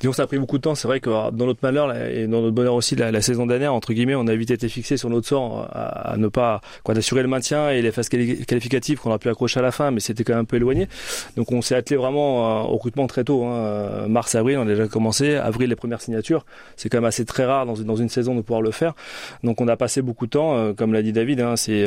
Disons 0.00 0.10
que 0.10 0.16
ça 0.16 0.24
a 0.24 0.26
pris 0.26 0.38
beaucoup 0.38 0.58
de 0.58 0.62
temps. 0.62 0.74
C'est 0.74 0.88
vrai 0.88 1.00
que 1.00 1.10
dans 1.10 1.46
notre 1.46 1.60
malheur 1.62 1.94
et 1.96 2.26
dans 2.26 2.42
notre 2.42 2.54
bonheur 2.54 2.74
aussi, 2.74 2.96
la, 2.96 3.20
saison 3.22 3.46
dernière, 3.46 3.72
entre 3.72 3.92
guillemets, 3.92 4.14
on 4.14 4.26
a 4.26 4.34
vite 4.34 4.50
été 4.50 4.68
fixé 4.68 4.96
sur 4.96 5.08
notre 5.08 5.26
sort 5.26 5.68
à, 5.72 6.16
ne 6.16 6.28
pas 6.28 6.60
quoi 6.82 6.94
d'assurer 6.94 7.22
le 7.22 7.28
maintien 7.28 7.70
et 7.70 7.82
les 7.82 7.90
phases 7.90 8.08
qualificatives 8.08 9.00
qu'on 9.00 9.12
a 9.12 9.18
pu 9.18 9.28
accrocher 9.28 9.60
à 9.60 9.62
la 9.62 9.72
fin, 9.72 9.90
mais 9.90 10.00
c'était 10.00 10.24
quand 10.24 10.34
même 10.34 10.42
un 10.42 10.44
peu 10.44 10.56
éloigné. 10.56 10.88
Donc 11.36 11.50
on 11.52 11.62
s'est 11.62 11.74
attelé 11.74 11.96
vraiment 11.96 12.62
euh, 12.62 12.62
au 12.64 12.74
recrutement 12.74 13.06
très 13.06 13.24
tôt. 13.24 13.44
Hein. 13.44 13.54
Euh, 13.54 14.08
mars, 14.08 14.34
avril, 14.34 14.58
on 14.58 14.62
a 14.62 14.66
déjà 14.66 14.86
commencé. 14.86 15.36
Avril, 15.36 15.70
les 15.70 15.76
premières 15.76 16.00
signatures. 16.00 16.44
C'est 16.76 16.88
quand 16.88 16.98
même 16.98 17.04
assez 17.06 17.24
très 17.24 17.44
rare 17.44 17.66
dans 17.66 17.74
une, 17.74 17.84
dans 17.84 17.96
une 17.96 18.08
saison 18.08 18.34
de 18.34 18.42
pouvoir 18.42 18.62
le 18.62 18.70
faire. 18.70 18.94
Donc 19.42 19.60
on 19.60 19.68
a 19.68 19.76
passé 19.76 20.02
beaucoup 20.02 20.26
de 20.26 20.30
temps, 20.30 20.56
euh, 20.56 20.72
comme 20.72 20.92
l'a 20.92 21.02
dit 21.02 21.12
David, 21.12 21.40
hein, 21.40 21.56
c'est 21.56 21.86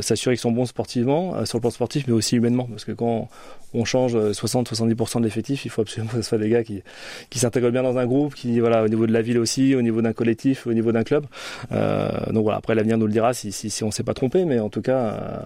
s'assurer 0.00 0.34
qu'ils 0.34 0.40
sont 0.40 0.52
bons 0.52 0.66
sportivement, 0.66 1.44
sur 1.44 1.58
le 1.58 1.62
plan 1.62 1.70
sportif, 1.70 2.04
mais 2.06 2.12
aussi 2.12 2.36
humainement, 2.36 2.64
parce 2.64 2.84
que 2.84 2.92
quand 2.92 3.28
on 3.74 3.84
change 3.84 4.16
60-70% 4.16 5.18
de 5.18 5.24
l'effectif, 5.24 5.64
il 5.64 5.70
faut 5.70 5.82
absolument 5.82 6.10
que 6.10 6.22
ce 6.22 6.28
soit 6.28 6.38
des 6.38 6.48
gars 6.48 6.62
qui 6.64 6.82
s'intègrent 7.40 7.70
bien 7.70 7.82
dans 7.82 7.98
un 7.98 8.06
groupe, 8.06 8.34
qui 8.34 8.60
voilà 8.60 8.82
au 8.84 8.88
niveau 8.88 9.06
de 9.06 9.12
la 9.12 9.22
ville 9.22 9.38
aussi, 9.38 9.74
au 9.74 9.82
niveau 9.82 10.02
d'un 10.02 10.12
collectif, 10.12 10.66
au 10.66 10.72
niveau 10.72 10.92
d'un 10.92 11.04
club. 11.04 11.26
Euh, 11.72 12.08
donc 12.32 12.44
voilà, 12.44 12.58
après 12.58 12.74
l'avenir 12.74 12.98
nous 12.98 13.06
le 13.06 13.12
dira 13.12 13.32
si, 13.34 13.52
si, 13.52 13.70
si 13.70 13.84
on 13.84 13.90
s'est 13.90 14.02
pas 14.02 14.14
trompé, 14.14 14.44
mais 14.44 14.58
en 14.58 14.68
tout 14.68 14.82
cas 14.82 14.98
euh, 14.98 15.38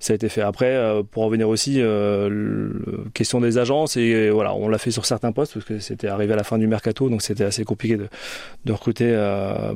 ça 0.00 0.12
a 0.12 0.16
été 0.16 0.28
fait. 0.28 0.42
Après, 0.42 0.74
euh, 0.74 1.02
pour 1.02 1.24
revenir 1.24 1.48
aussi, 1.48 1.80
euh, 1.80 2.70
question 3.14 3.40
des 3.40 3.58
agences 3.58 3.96
et 3.96 4.30
voilà, 4.30 4.54
on 4.54 4.68
l'a 4.68 4.78
fait 4.78 4.90
sur 4.90 5.06
certains 5.06 5.32
postes 5.32 5.54
parce 5.54 5.64
que 5.64 5.78
c'était 5.78 6.08
arrivé 6.08 6.32
à 6.32 6.36
la 6.36 6.44
fin 6.44 6.58
du 6.58 6.66
mercato, 6.66 7.08
donc 7.08 7.22
c'était 7.22 7.44
assez 7.44 7.64
compliqué 7.64 7.96
de, 7.96 8.08
de 8.64 8.72
recruter 8.72 9.14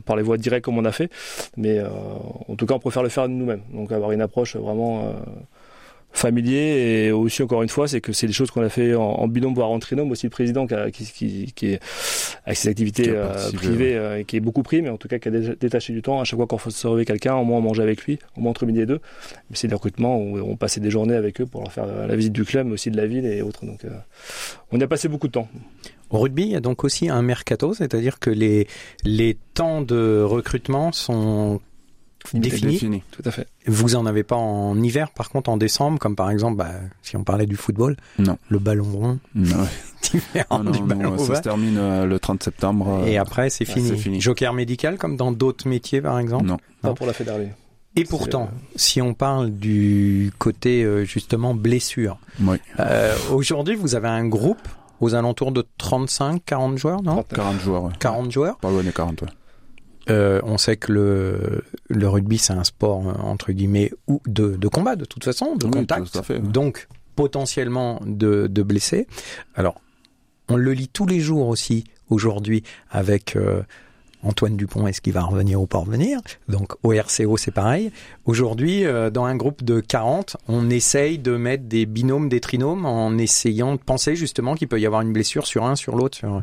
par 0.04 0.16
les 0.16 0.22
voies 0.22 0.36
directes 0.36 0.64
comme 0.64 0.78
on 0.78 0.84
a 0.84 0.92
fait. 0.92 1.10
Mais 1.56 1.80
en 2.48 2.56
tout 2.56 2.66
cas, 2.66 2.74
on 2.74 2.78
préfère 2.78 3.02
le 3.02 3.08
faire 3.08 3.28
nous-mêmes, 3.28 3.62
donc 3.72 3.92
avoir 3.92 4.12
une 4.12 4.20
approche 4.20 4.56
vraiment 4.56 5.14
familier 6.12 7.06
et 7.06 7.12
aussi 7.12 7.42
encore 7.42 7.62
une 7.62 7.68
fois 7.68 7.86
c'est 7.88 8.00
que 8.00 8.12
c'est 8.12 8.26
des 8.26 8.32
choses 8.32 8.50
qu'on 8.50 8.62
a 8.62 8.68
fait 8.68 8.94
en, 8.94 9.02
en 9.02 9.28
binôme 9.28 9.54
voire 9.54 9.70
en 9.70 9.78
trinôme 9.78 10.10
aussi 10.10 10.26
le 10.26 10.30
président 10.30 10.66
qui, 10.66 11.04
qui, 11.04 11.52
qui, 11.54 11.66
est 11.66 11.80
avec 12.44 12.58
ses 12.58 12.68
activités 12.68 13.08
euh, 13.08 13.50
privées 13.52 13.96
euh, 13.96 14.18
et 14.18 14.24
qui 14.24 14.36
est 14.36 14.40
beaucoup 14.40 14.62
pris 14.62 14.82
mais 14.82 14.88
en 14.88 14.96
tout 14.96 15.08
cas 15.08 15.18
qui 15.18 15.28
a 15.28 15.30
détaché 15.30 15.92
du 15.92 16.02
temps. 16.02 16.20
À 16.20 16.24
chaque 16.24 16.38
fois 16.38 16.46
qu'on 16.46 16.56
réveiller 16.56 17.04
quelqu'un 17.04 17.36
au 17.36 17.44
moins 17.44 17.58
on 17.58 17.62
mangeait 17.62 17.82
avec 17.82 18.02
lui 18.04 18.18
au 18.36 18.40
moins 18.40 18.50
entre 18.50 18.66
midi 18.66 18.80
et 18.80 18.86
deux. 18.86 19.00
Mais 19.50 19.56
c'est 19.56 19.68
des 19.68 19.74
recrutements 19.74 20.18
où 20.18 20.38
on 20.38 20.56
passait 20.56 20.80
des 20.80 20.90
journées 20.90 21.14
avec 21.14 21.40
eux 21.40 21.46
pour 21.46 21.62
leur 21.62 21.72
faire 21.72 21.86
la 21.86 22.16
visite 22.16 22.32
du 22.32 22.44
club 22.44 22.66
mais 22.66 22.74
aussi 22.74 22.90
de 22.90 22.96
la 22.96 23.06
ville 23.06 23.26
et 23.26 23.42
autres. 23.42 23.64
Donc 23.64 23.84
euh, 23.84 23.90
on 24.72 24.78
y 24.78 24.82
a 24.82 24.88
passé 24.88 25.08
beaucoup 25.08 25.28
de 25.28 25.32
temps. 25.32 25.48
Au 26.10 26.18
rugby, 26.18 26.42
il 26.42 26.50
y 26.50 26.56
a 26.56 26.60
donc 26.60 26.82
aussi 26.82 27.08
un 27.08 27.22
mercato, 27.22 27.72
c'est-à-dire 27.72 28.18
que 28.18 28.30
les, 28.30 28.66
les 29.04 29.38
temps 29.54 29.80
de 29.80 30.20
recrutement 30.22 30.90
sont 30.90 31.60
défini. 32.34 33.02
Tout 33.10 33.22
à 33.24 33.30
fait. 33.30 33.46
Vous 33.66 33.96
en 33.96 34.06
avez 34.06 34.22
pas 34.22 34.36
en 34.36 34.80
hiver, 34.82 35.10
par 35.10 35.30
contre 35.30 35.50
en 35.50 35.56
décembre, 35.56 35.98
comme 35.98 36.16
par 36.16 36.30
exemple, 36.30 36.56
bah, 36.56 36.70
si 37.02 37.16
on 37.16 37.24
parlait 37.24 37.46
du 37.46 37.56
football, 37.56 37.96
non. 38.18 38.38
le 38.48 38.58
ballon 38.58 38.84
rond. 38.84 39.18
Non, 39.34 39.66
non, 40.62 40.72
non, 40.96 41.18
ça 41.18 41.36
se 41.36 41.42
termine 41.42 41.78
euh, 41.78 42.06
le 42.06 42.18
30 42.18 42.42
septembre. 42.42 43.04
Et 43.06 43.18
après, 43.18 43.50
c'est 43.50 43.64
fini. 43.64 43.96
fini. 43.96 44.20
Joker 44.20 44.52
médical, 44.52 44.98
comme 44.98 45.16
dans 45.16 45.32
d'autres 45.32 45.68
métiers, 45.68 46.00
par 46.00 46.18
exemple? 46.18 46.46
Non. 46.46 46.58
Pas 46.82 46.94
pour 46.94 47.06
la 47.06 47.12
fédération. 47.12 47.50
Et 47.96 48.04
pourtant, 48.04 48.50
euh, 48.52 48.56
si 48.76 49.02
on 49.02 49.14
parle 49.14 49.50
du 49.50 50.32
côté 50.38 50.84
euh, 50.84 51.04
justement 51.04 51.54
blessure, 51.54 52.18
oui. 52.40 52.56
aujourd'hui 53.32 53.74
vous 53.74 53.96
avez 53.96 54.06
un 54.06 54.28
groupe 54.28 54.68
aux 55.00 55.14
alentours 55.14 55.50
de 55.50 55.66
35, 55.78 56.42
40 56.44 56.78
joueurs, 56.78 57.02
non? 57.02 57.24
40 57.34 57.60
joueurs, 57.60 57.84
ouais. 57.84 57.92
40 57.98 58.30
joueurs 58.30 58.56
Pas 58.58 58.70
loin 58.70 58.82
des 58.82 58.92
40, 58.92 59.22
ouais. 59.22 59.28
Euh, 60.08 60.40
on 60.44 60.58
sait 60.58 60.76
que 60.76 60.92
le, 60.92 61.62
le 61.88 62.08
rugby, 62.08 62.38
c'est 62.38 62.52
un 62.52 62.64
sport, 62.64 63.06
euh, 63.06 63.12
entre 63.22 63.52
guillemets, 63.52 63.92
ou 64.06 64.20
de, 64.26 64.56
de 64.56 64.68
combat, 64.68 64.96
de 64.96 65.04
toute 65.04 65.24
façon, 65.24 65.56
de 65.56 65.66
contact. 65.66 66.32
Donc, 66.40 66.88
potentiellement 67.16 68.00
de, 68.06 68.46
de 68.46 68.62
blessés. 68.62 69.06
Alors, 69.54 69.80
on 70.48 70.56
le 70.56 70.72
lit 70.72 70.88
tous 70.88 71.06
les 71.06 71.20
jours 71.20 71.48
aussi, 71.48 71.84
aujourd'hui, 72.08 72.62
avec 72.90 73.36
euh, 73.36 73.62
Antoine 74.22 74.56
Dupont, 74.56 74.86
est-ce 74.86 75.00
qu'il 75.00 75.12
va 75.12 75.22
revenir 75.22 75.60
ou 75.60 75.66
pas 75.66 75.78
revenir 75.78 76.20
Donc, 76.48 76.72
au 76.82 76.92
RCO, 76.92 77.36
c'est 77.36 77.50
pareil. 77.52 77.92
Aujourd'hui, 78.24 78.84
dans 79.12 79.24
un 79.24 79.36
groupe 79.36 79.62
de 79.62 79.80
40, 79.80 80.36
on 80.48 80.70
essaye 80.70 81.18
de 81.18 81.36
mettre 81.36 81.64
des 81.64 81.86
binômes, 81.86 82.28
des 82.28 82.40
trinômes, 82.40 82.84
en 82.84 83.16
essayant 83.18 83.74
de 83.74 83.80
penser 83.80 84.16
justement 84.16 84.54
qu'il 84.54 84.68
peut 84.68 84.80
y 84.80 84.86
avoir 84.86 85.02
une 85.02 85.12
blessure 85.12 85.46
sur 85.46 85.64
un, 85.64 85.76
sur 85.76 85.94
l'autre, 85.94 86.18
sur 86.18 86.42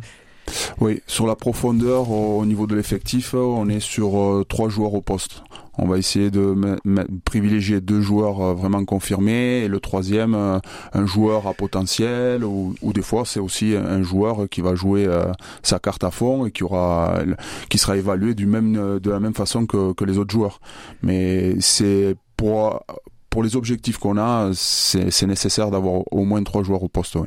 oui, 0.79 1.01
sur 1.07 1.27
la 1.27 1.35
profondeur 1.35 2.11
au 2.11 2.45
niveau 2.45 2.67
de 2.67 2.75
l'effectif, 2.75 3.33
on 3.33 3.67
est 3.69 3.79
sur 3.79 4.19
euh, 4.19 4.45
trois 4.47 4.69
joueurs 4.69 4.93
au 4.93 5.01
poste. 5.01 5.43
On 5.79 5.87
va 5.87 5.97
essayer 5.97 6.31
de 6.31 6.55
privilégier 7.23 7.81
deux 7.81 8.01
joueurs 8.01 8.41
euh, 8.41 8.53
vraiment 8.53 8.83
confirmés 8.83 9.59
et 9.59 9.67
le 9.67 9.79
troisième 9.79 10.33
euh, 10.35 10.59
un 10.93 11.05
joueur 11.05 11.47
à 11.47 11.53
potentiel 11.53 12.43
ou, 12.43 12.75
des 12.83 13.01
fois 13.01 13.23
c'est 13.25 13.39
aussi 13.39 13.75
un 13.75 14.01
joueur 14.01 14.49
qui 14.49 14.61
va 14.61 14.75
jouer 14.75 15.07
sa 15.61 15.77
carte 15.77 16.03
à 16.03 16.11
fond 16.11 16.45
et 16.45 16.51
qui 16.51 17.77
sera 17.77 17.97
évalué 17.97 18.33
de 18.33 19.09
la 19.09 19.19
même 19.19 19.33
façon 19.33 19.65
que, 19.65 20.03
les 20.03 20.17
autres 20.17 20.31
joueurs. 20.31 20.59
Mais 21.03 21.55
c'est 21.59 22.15
pour 22.35 22.83
les 23.43 23.55
objectifs 23.55 23.97
qu'on 23.97 24.17
a, 24.17 24.51
c'est 24.53 25.27
nécessaire 25.27 25.69
d'avoir 25.69 26.01
au 26.11 26.25
moins 26.25 26.41
trois 26.43 26.63
joueurs 26.63 26.83
au 26.83 26.87
poste. 26.87 27.17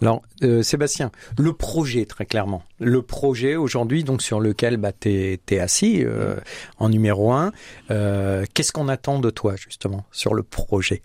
Alors, 0.00 0.22
euh, 0.42 0.62
Sébastien, 0.62 1.10
le 1.38 1.52
projet, 1.52 2.04
très 2.04 2.24
clairement. 2.24 2.62
Le 2.78 3.02
projet 3.02 3.56
aujourd'hui, 3.56 4.04
donc 4.04 4.22
sur 4.22 4.40
lequel 4.40 4.76
bah, 4.76 4.92
tu 4.92 5.38
es, 5.50 5.58
assis 5.58 6.04
euh, 6.04 6.36
en 6.78 6.88
numéro 6.88 7.32
un, 7.32 7.52
euh, 7.90 8.44
qu'est-ce 8.54 8.72
qu'on 8.72 8.88
attend 8.88 9.18
de 9.18 9.30
toi, 9.30 9.56
justement, 9.56 10.04
sur 10.12 10.34
le 10.34 10.42
projet? 10.42 11.02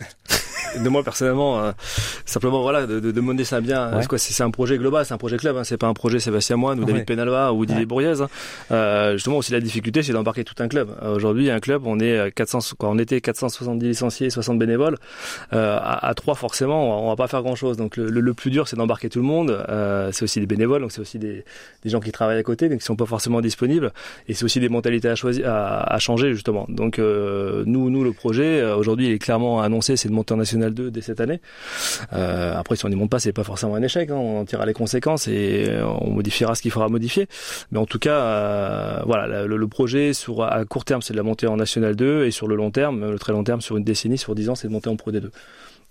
De 0.82 0.90
moi 0.90 1.04
personnellement, 1.04 1.60
euh, 1.60 1.72
simplement 2.26 2.62
voilà, 2.62 2.88
de, 2.88 3.00
de, 3.00 3.12
de 3.12 3.22
mener 3.22 3.44
ça 3.44 3.62
bien. 3.62 3.92
C'est 4.18 4.44
un 4.44 4.52
projet 4.52 4.78
global, 4.78 5.06
c'est 5.06 5.14
un 5.14 5.18
projet 5.18 5.38
club. 5.38 5.58
Hein, 5.58 5.64
c'est 5.64 5.78
pas 5.78 5.88
un 5.88 5.94
projet 5.94 6.20
Sébastien 6.20 6.56
Moine 6.56 6.80
ou 6.80 6.86
David 6.86 7.06
Penalva 7.06 7.54
ou 7.54 7.66
Didier 7.66 7.86
ouais. 7.90 8.22
Hein. 8.22 8.28
Euh, 8.72 9.14
justement 9.14 9.38
aussi 9.38 9.52
la 9.52 9.60
difficulté, 9.60 10.04
c'est 10.04 10.14
d'embarquer 10.14 10.44
tout 10.44 10.56
un 10.60 10.68
club. 10.68 10.90
Euh, 11.04 11.16
aujourd'hui, 11.16 11.52
un 11.52 11.60
club, 11.60 11.86
on 11.86 12.00
est 12.00 12.32
400, 12.34 12.76
quoi, 12.78 12.90
on 12.90 12.98
était 12.98 13.22
470 13.22 13.86
licenciés, 13.86 14.30
60 14.30 14.58
bénévoles. 14.58 14.98
Euh, 15.54 15.78
à, 15.78 16.08
à 16.08 16.14
3 16.14 16.36
forcément, 16.36 17.06
on 17.06 17.10
va 17.10 17.16
pas 17.16 17.28
faire 17.28 17.44
grand 17.44 17.56
chose. 17.56 17.78
Donc 17.78 17.98
le, 17.98 18.10
le, 18.10 18.34
plus 18.34 18.50
dur, 18.50 18.68
c'est 18.68 18.76
d'embarquer 18.84 19.10
tout 19.10 19.20
le 19.20 19.25
monde. 19.25 19.66
Euh, 19.70 20.12
c'est 20.12 20.24
aussi 20.24 20.40
des 20.40 20.46
bénévoles, 20.46 20.82
donc 20.82 20.92
c'est 20.92 21.02
aussi 21.02 21.20
des, 21.20 21.44
gens 21.86 22.00
qui 22.00 22.12
travaillent 22.12 22.40
à 22.40 22.44
côté, 22.44 22.70
donc 22.70 22.80
qui 22.80 22.86
sont 22.86 22.96
pas 22.96 23.06
forcément 23.06 23.42
disponibles. 23.42 23.92
Et 24.28 24.34
c'est 24.34 24.46
aussi 24.46 24.60
des 24.60 24.70
mentalités 24.70 25.10
à 25.10 25.16
choisir, 25.16 25.46
à, 25.48 25.98
changer 26.00 26.34
justement. 26.34 26.66
Donc 26.70 26.98
nous, 26.98 27.90
nous 27.90 28.04
le 28.04 28.12
projet 28.12 28.63
aujourd'hui, 28.72 29.08
il 29.08 29.13
est 29.13 29.20
clairement 29.20 29.62
annoncé, 29.62 29.96
c'est 29.96 30.10
de 30.10 30.13
monter 30.13 30.34
en 30.34 30.38
national 30.38 30.74
2 30.74 30.92
dès 30.92 31.02
cette 31.02 31.22
année. 31.22 31.40
Euh, 32.13 32.58
après, 32.58 32.75
si 32.75 32.86
on 32.86 32.90
n'y 32.90 32.96
monte 32.96 33.10
pas, 33.10 33.20
c'est 33.20 33.34
pas 33.34 33.44
forcément 33.44 33.75
un 33.75 33.82
échec. 33.82 34.10
Hein. 34.10 34.16
On 34.16 34.42
en 34.42 34.46
tirera 34.46 34.66
les 34.66 34.74
conséquences 34.74 35.28
et 35.28 35.70
on 35.84 36.12
modifiera 36.12 36.56
ce 36.56 36.62
qu'il 36.62 36.72
faudra 36.72 36.90
modifier. 36.90 37.28
Mais 37.72 37.80
en 37.80 37.86
tout 37.86 38.00
cas, 38.00 38.18
euh, 38.18 39.00
voilà, 39.06 39.46
le, 39.46 39.68
projet 39.68 40.13
sur 40.13 40.44
à 40.44 40.66
court 40.66 40.86
terme, 40.86 41.02
c'est 41.02 41.13
de 41.13 41.18
la 41.18 41.24
montée 41.24 41.48
en 41.48 41.58
National 41.58 41.96
2 41.96 42.25
et 42.25 42.32
sur 42.32 42.48
le 42.48 42.56
long 42.56 42.70
terme, 42.70 43.10
le 43.10 43.18
très 43.18 43.34
long 43.34 43.44
terme, 43.44 43.62
sur 43.62 43.78
une 43.78 43.84
décennie, 43.84 44.18
sur 44.18 44.36
10 44.36 44.50
ans, 44.50 44.56
c'est 44.56 44.68
de 44.68 44.74
monter 44.74 44.90
en 44.90 44.96
Pro 44.96 45.12
D2. 45.12 45.30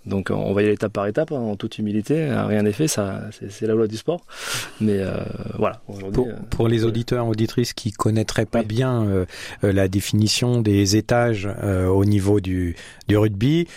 Donc 0.07 0.31
on 0.31 0.53
va 0.53 0.63
y 0.63 0.65
aller 0.65 0.75
étape 0.75 0.93
par 0.93 1.07
étape, 1.07 1.33
hein, 1.33 1.37
en 1.37 1.57
toute 1.57 1.79
humilité. 1.79 2.29
Rien 2.31 2.63
n'est 2.63 2.73
fait, 2.73 2.89
ça, 2.89 3.23
c'est 3.49 3.67
la 3.67 3.75
loi 3.75 3.87
du 3.87 3.97
sport. 3.97 4.21
Mais 4.81 4.99
euh, 4.99 5.13
voilà. 5.59 5.81
Pour, 5.87 6.27
euh, 6.27 6.33
pour, 6.51 6.69
les 6.69 6.85
auditeurs 6.85 7.27
auditrices 7.27 7.73
qui 7.73 7.93
connaîtraient 7.93 8.47
pas 8.47 8.63
bien 8.63 9.05
euh, 9.05 9.25
la 9.63 9.89
définition 9.89 10.61
des 10.61 10.97
étages 10.97 11.49
au 11.63 12.05
niveau 12.05 12.41
du, 12.41 12.77
du 13.09 13.17
rugby, 13.17 13.69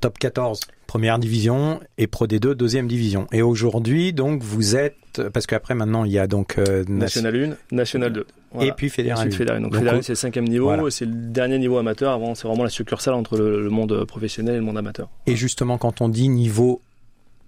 top 0.00 0.18
14 0.18 0.60
première 0.94 1.18
division 1.18 1.80
et 1.98 2.06
Pro 2.06 2.28
D2 2.28 2.54
deuxième 2.54 2.86
division. 2.86 3.26
Et 3.32 3.42
aujourd'hui, 3.42 4.12
donc, 4.12 4.44
vous 4.44 4.76
êtes, 4.76 5.28
parce 5.32 5.44
qu'après 5.44 5.74
maintenant, 5.74 6.04
il 6.04 6.12
y 6.12 6.20
a 6.20 6.28
donc 6.28 6.54
euh, 6.56 6.84
National 6.86 7.56
1, 7.72 7.74
National 7.74 8.12
2. 8.12 8.26
Et 8.60 8.70
puis 8.70 8.90
Fédéral 8.90 9.28
1. 9.28 9.60
Donc, 9.60 9.74
Fédéral 9.74 10.04
c'est 10.04 10.12
le 10.12 10.16
cinquième 10.16 10.44
niveau, 10.44 10.88
c'est 10.90 11.06
le 11.06 11.10
dernier 11.10 11.58
niveau 11.58 11.78
amateur. 11.78 12.12
Avant, 12.12 12.36
c'est 12.36 12.46
vraiment 12.46 12.62
la 12.62 12.70
succursale 12.70 13.14
entre 13.14 13.36
le, 13.36 13.68
monde 13.70 14.04
professionnel 14.04 14.54
et 14.54 14.58
le 14.58 14.62
monde 14.62 14.78
amateur. 14.78 15.08
Et 15.26 15.34
justement, 15.34 15.78
quand 15.78 16.00
on 16.00 16.08
dit 16.08 16.28
niveau 16.28 16.80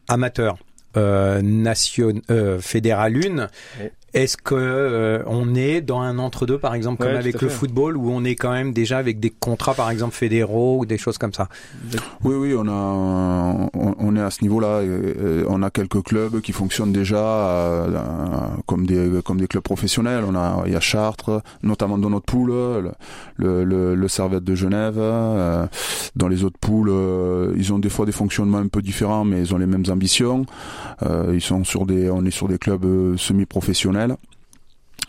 amateur, 0.08 0.58
euh, 0.96 1.40
nation, 1.40 2.14
euh, 2.30 2.58
Fédéral 2.58 3.14
1, 3.14 3.48
est-ce 4.16 4.38
que 4.38 4.54
euh, 4.54 5.22
on 5.26 5.54
est 5.54 5.82
dans 5.82 6.00
un 6.00 6.18
entre-deux, 6.18 6.56
par 6.56 6.74
exemple, 6.74 7.02
comme 7.02 7.14
avec 7.14 7.42
le 7.42 7.50
football, 7.50 7.98
où 7.98 8.10
on 8.10 8.24
est 8.24 8.34
quand 8.34 8.50
même 8.50 8.72
déjà 8.72 8.96
avec 8.96 9.20
des 9.20 9.28
contrats, 9.28 9.74
par 9.74 9.90
exemple, 9.90 10.14
fédéraux 10.14 10.78
ou 10.78 10.86
des 10.86 10.96
choses 10.96 11.18
comme 11.18 11.34
ça? 11.34 11.48
Oui, 12.24 12.34
oui, 12.34 12.54
on 12.56 12.66
a, 12.66 13.68
on, 13.74 14.16
est 14.16 14.20
à 14.22 14.30
ce 14.30 14.40
niveau-là. 14.40 14.80
On 15.48 15.62
a 15.62 15.68
quelques 15.68 16.02
clubs 16.02 16.40
qui 16.40 16.52
fonctionnent 16.52 16.92
déjà 16.92 17.18
euh, 17.18 17.98
comme 18.64 18.86
des 18.86 19.20
comme 19.22 19.38
des 19.38 19.48
clubs 19.48 19.62
professionnels. 19.62 20.24
On 20.26 20.34
a, 20.34 20.62
il 20.64 20.72
y 20.72 20.76
a 20.76 20.80
Chartres, 20.80 21.42
notamment 21.62 21.98
dans 21.98 22.08
notre 22.08 22.24
poule, 22.24 22.52
le, 23.36 23.64
le, 23.64 23.94
le, 23.94 24.08
Servette 24.08 24.44
de 24.44 24.54
Genève. 24.54 24.96
Euh, 24.98 25.66
dans 26.16 26.28
les 26.28 26.42
autres 26.42 26.58
poules, 26.58 26.90
ils 27.54 27.70
ont 27.74 27.78
des 27.78 27.90
fois 27.90 28.06
des 28.06 28.12
fonctionnements 28.12 28.58
un 28.58 28.68
peu 28.68 28.80
différents, 28.80 29.26
mais 29.26 29.40
ils 29.40 29.54
ont 29.54 29.58
les 29.58 29.66
mêmes 29.66 29.84
ambitions. 29.90 30.46
ils 31.02 31.42
sont 31.42 31.64
sur 31.64 31.84
des, 31.84 32.08
on 32.08 32.24
est 32.24 32.30
sur 32.30 32.48
des 32.48 32.56
clubs 32.56 33.16
semi-professionnels 33.18 34.05
nationale 34.06 34.35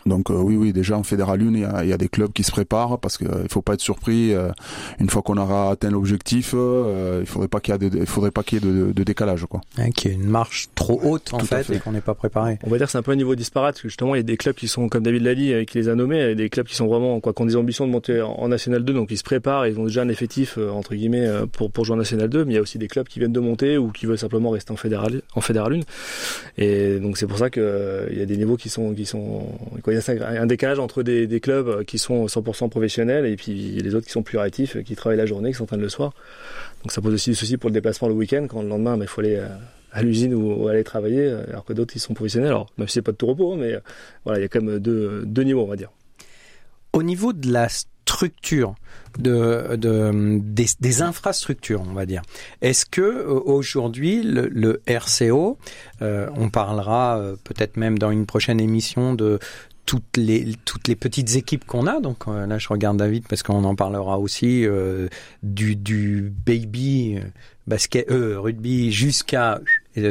donc 0.08 0.30
euh, 0.30 0.34
oui, 0.34 0.56
oui, 0.56 0.72
déjà 0.72 0.96
en 0.96 1.02
Fédéral 1.02 1.40
1, 1.40 1.44
il 1.44 1.60
y 1.60 1.64
a, 1.64 1.84
il 1.84 1.90
y 1.90 1.92
a 1.92 1.98
des 1.98 2.08
clubs 2.08 2.32
qui 2.32 2.42
se 2.42 2.50
préparent 2.50 2.98
parce 2.98 3.18
qu'il 3.18 3.28
ne 3.28 3.48
faut 3.48 3.62
pas 3.62 3.74
être 3.74 3.80
surpris. 3.80 4.32
Euh, 4.34 4.50
une 4.98 5.08
fois 5.08 5.22
qu'on 5.22 5.36
aura 5.36 5.70
atteint 5.70 5.90
l'objectif, 5.90 6.52
euh, 6.54 7.18
il 7.20 7.26
faudrait 7.26 7.48
pas 7.48 7.60
qu'il 7.60 7.72
y 7.72 7.76
ait 7.76 7.90
de, 7.90 7.98
il 7.98 8.06
faudrait 8.06 8.30
pas 8.30 8.42
qu'il 8.42 8.58
y 8.58 8.66
ait 8.66 8.72
de, 8.72 8.92
de, 8.92 9.04
décalage, 9.04 9.46
quoi. 9.46 9.60
Hein, 9.76 9.90
qu'il 9.90 10.10
y 10.10 10.14
ait 10.14 10.16
une 10.16 10.28
marche 10.28 10.68
trop 10.74 11.00
haute 11.02 11.32
en 11.32 11.38
fait, 11.40 11.70
et 11.70 11.78
qu'on 11.78 11.92
n'est 11.92 12.00
pas 12.00 12.14
préparé. 12.14 12.58
On 12.64 12.70
va 12.70 12.78
dire 12.78 12.86
que 12.86 12.92
c'est 12.92 12.98
un 12.98 13.02
peu 13.02 13.12
un 13.12 13.16
niveau 13.16 13.34
disparate. 13.34 13.74
Parce 13.74 13.82
que 13.82 13.88
justement, 13.88 14.14
il 14.14 14.18
y 14.18 14.20
a 14.20 14.24
des 14.24 14.36
clubs 14.36 14.54
qui 14.54 14.68
sont 14.68 14.88
comme 14.88 15.02
David 15.02 15.22
Lally 15.22 15.66
qui 15.66 15.78
les 15.78 15.88
a 15.88 15.94
nommés, 15.94 16.18
il 16.18 16.28
y 16.28 16.32
a 16.32 16.34
des 16.34 16.48
clubs 16.48 16.66
qui 16.66 16.74
sont 16.74 16.86
vraiment 16.86 17.20
quoi, 17.20 17.32
qui 17.32 17.42
ont 17.42 17.46
des 17.46 17.56
ambitions 17.56 17.86
de 17.86 17.92
monter 17.92 18.20
en, 18.22 18.48
National 18.48 18.82
2, 18.82 18.94
donc 18.94 19.10
ils 19.10 19.18
se 19.18 19.22
préparent, 19.22 19.66
ils 19.66 19.78
ont 19.78 19.84
déjà 19.84 20.02
un 20.02 20.08
effectif 20.08 20.58
entre 20.58 20.94
guillemets 20.94 21.28
pour 21.52 21.70
pour 21.70 21.84
jouer 21.84 21.94
en 21.94 21.98
National 21.98 22.28
2. 22.28 22.44
Mais 22.44 22.52
il 22.52 22.56
y 22.56 22.58
a 22.58 22.62
aussi 22.62 22.78
des 22.78 22.88
clubs 22.88 23.06
qui 23.06 23.18
viennent 23.18 23.32
de 23.32 23.40
monter 23.40 23.76
ou 23.76 23.90
qui 23.90 24.06
veulent 24.06 24.18
simplement 24.18 24.50
rester 24.50 24.72
en 24.72 24.76
Fédéral 24.76 25.22
en 25.34 25.40
Fédéral 25.40 25.74
1. 25.74 25.80
Et 26.56 26.98
donc 26.98 27.18
c'est 27.18 27.26
pour 27.26 27.38
ça 27.38 27.50
que 27.50 28.08
il 28.10 28.18
y 28.18 28.22
a 28.22 28.26
des 28.26 28.36
niveaux 28.36 28.56
qui 28.56 28.68
sont 28.68 28.94
qui 28.94 29.82
quoi, 29.82 29.97
un 30.08 30.46
décalage 30.46 30.78
entre 30.78 31.02
des, 31.02 31.40
clubs 31.40 31.84
qui 31.84 31.98
sont 31.98 32.26
100% 32.26 32.68
professionnels 32.68 33.26
et 33.26 33.36
puis 33.36 33.80
les 33.80 33.94
autres 33.94 34.06
qui 34.06 34.12
sont 34.12 34.22
plus 34.22 34.38
réactifs, 34.38 34.82
qui 34.82 34.96
travaillent 34.96 35.18
la 35.18 35.26
journée, 35.26 35.50
qui 35.50 35.58
s'entraînent 35.58 35.80
le 35.80 35.88
soir. 35.88 36.12
Donc 36.82 36.92
ça 36.92 37.00
pose 37.00 37.14
aussi 37.14 37.30
des 37.30 37.36
soucis 37.36 37.56
pour 37.56 37.70
le 37.70 37.74
déplacement 37.74 38.08
le 38.08 38.14
week-end, 38.14 38.46
quand 38.48 38.62
le 38.62 38.68
lendemain, 38.68 38.98
il 39.00 39.06
faut 39.06 39.20
aller 39.20 39.36
euh, 39.36 39.48
à 39.92 40.02
l'usine 40.02 40.34
ou, 40.34 40.68
aller 40.68 40.84
travailler, 40.84 41.22
euh, 41.22 41.44
alors 41.48 41.64
que 41.64 41.72
d'autres, 41.72 41.96
ils 41.96 42.00
sont 42.00 42.14
professionnels. 42.14 42.50
Alors, 42.50 42.70
même 42.78 42.88
si 42.88 42.94
c'est 42.94 43.02
pas 43.02 43.12
de 43.12 43.16
tout 43.16 43.26
repos, 43.26 43.52
hein, 43.52 43.56
mais 43.58 43.74
euh, 43.74 43.80
voilà, 44.24 44.38
il 44.38 44.42
y 44.42 44.44
a 44.44 44.48
quand 44.48 44.62
même 44.62 44.78
deux, 44.78 45.24
deux 45.26 45.42
niveaux, 45.42 45.62
on 45.62 45.68
va 45.68 45.76
dire. 45.76 45.90
Au 46.92 47.02
niveau 47.02 47.32
de 47.32 47.50
la 47.52 47.68
structure 47.68 48.74
de, 49.18 49.76
de 49.76 50.38
des, 50.40 51.02
infrastructures, 51.02 51.82
on 51.82 51.92
va 51.92 52.06
dire. 52.06 52.22
Est-ce 52.62 52.86
que 52.86 53.26
aujourd'hui 53.26 54.22
le, 54.22 54.80
RCO, 54.86 55.58
on 56.00 56.48
parlera 56.48 57.20
peut-être 57.44 57.76
même 57.76 57.98
dans 57.98 58.10
une 58.10 58.24
prochaine 58.24 58.60
émission 58.60 59.14
de 59.14 59.38
toutes 59.88 60.18
les 60.18 60.54
toutes 60.66 60.86
les 60.86 60.96
petites 60.96 61.34
équipes 61.36 61.64
qu'on 61.64 61.86
a. 61.86 62.00
Donc 62.00 62.28
euh, 62.28 62.46
là, 62.46 62.58
je 62.58 62.68
regarde 62.68 62.98
David 62.98 63.26
parce 63.26 63.42
qu'on 63.42 63.64
en 63.64 63.74
parlera 63.74 64.18
aussi 64.18 64.66
euh, 64.66 65.08
du 65.42 65.76
du 65.76 66.30
baby 66.44 67.16
euh, 67.16 67.22
basket 67.66 68.06
rugby 68.10 68.92
jusqu'à 68.92 69.60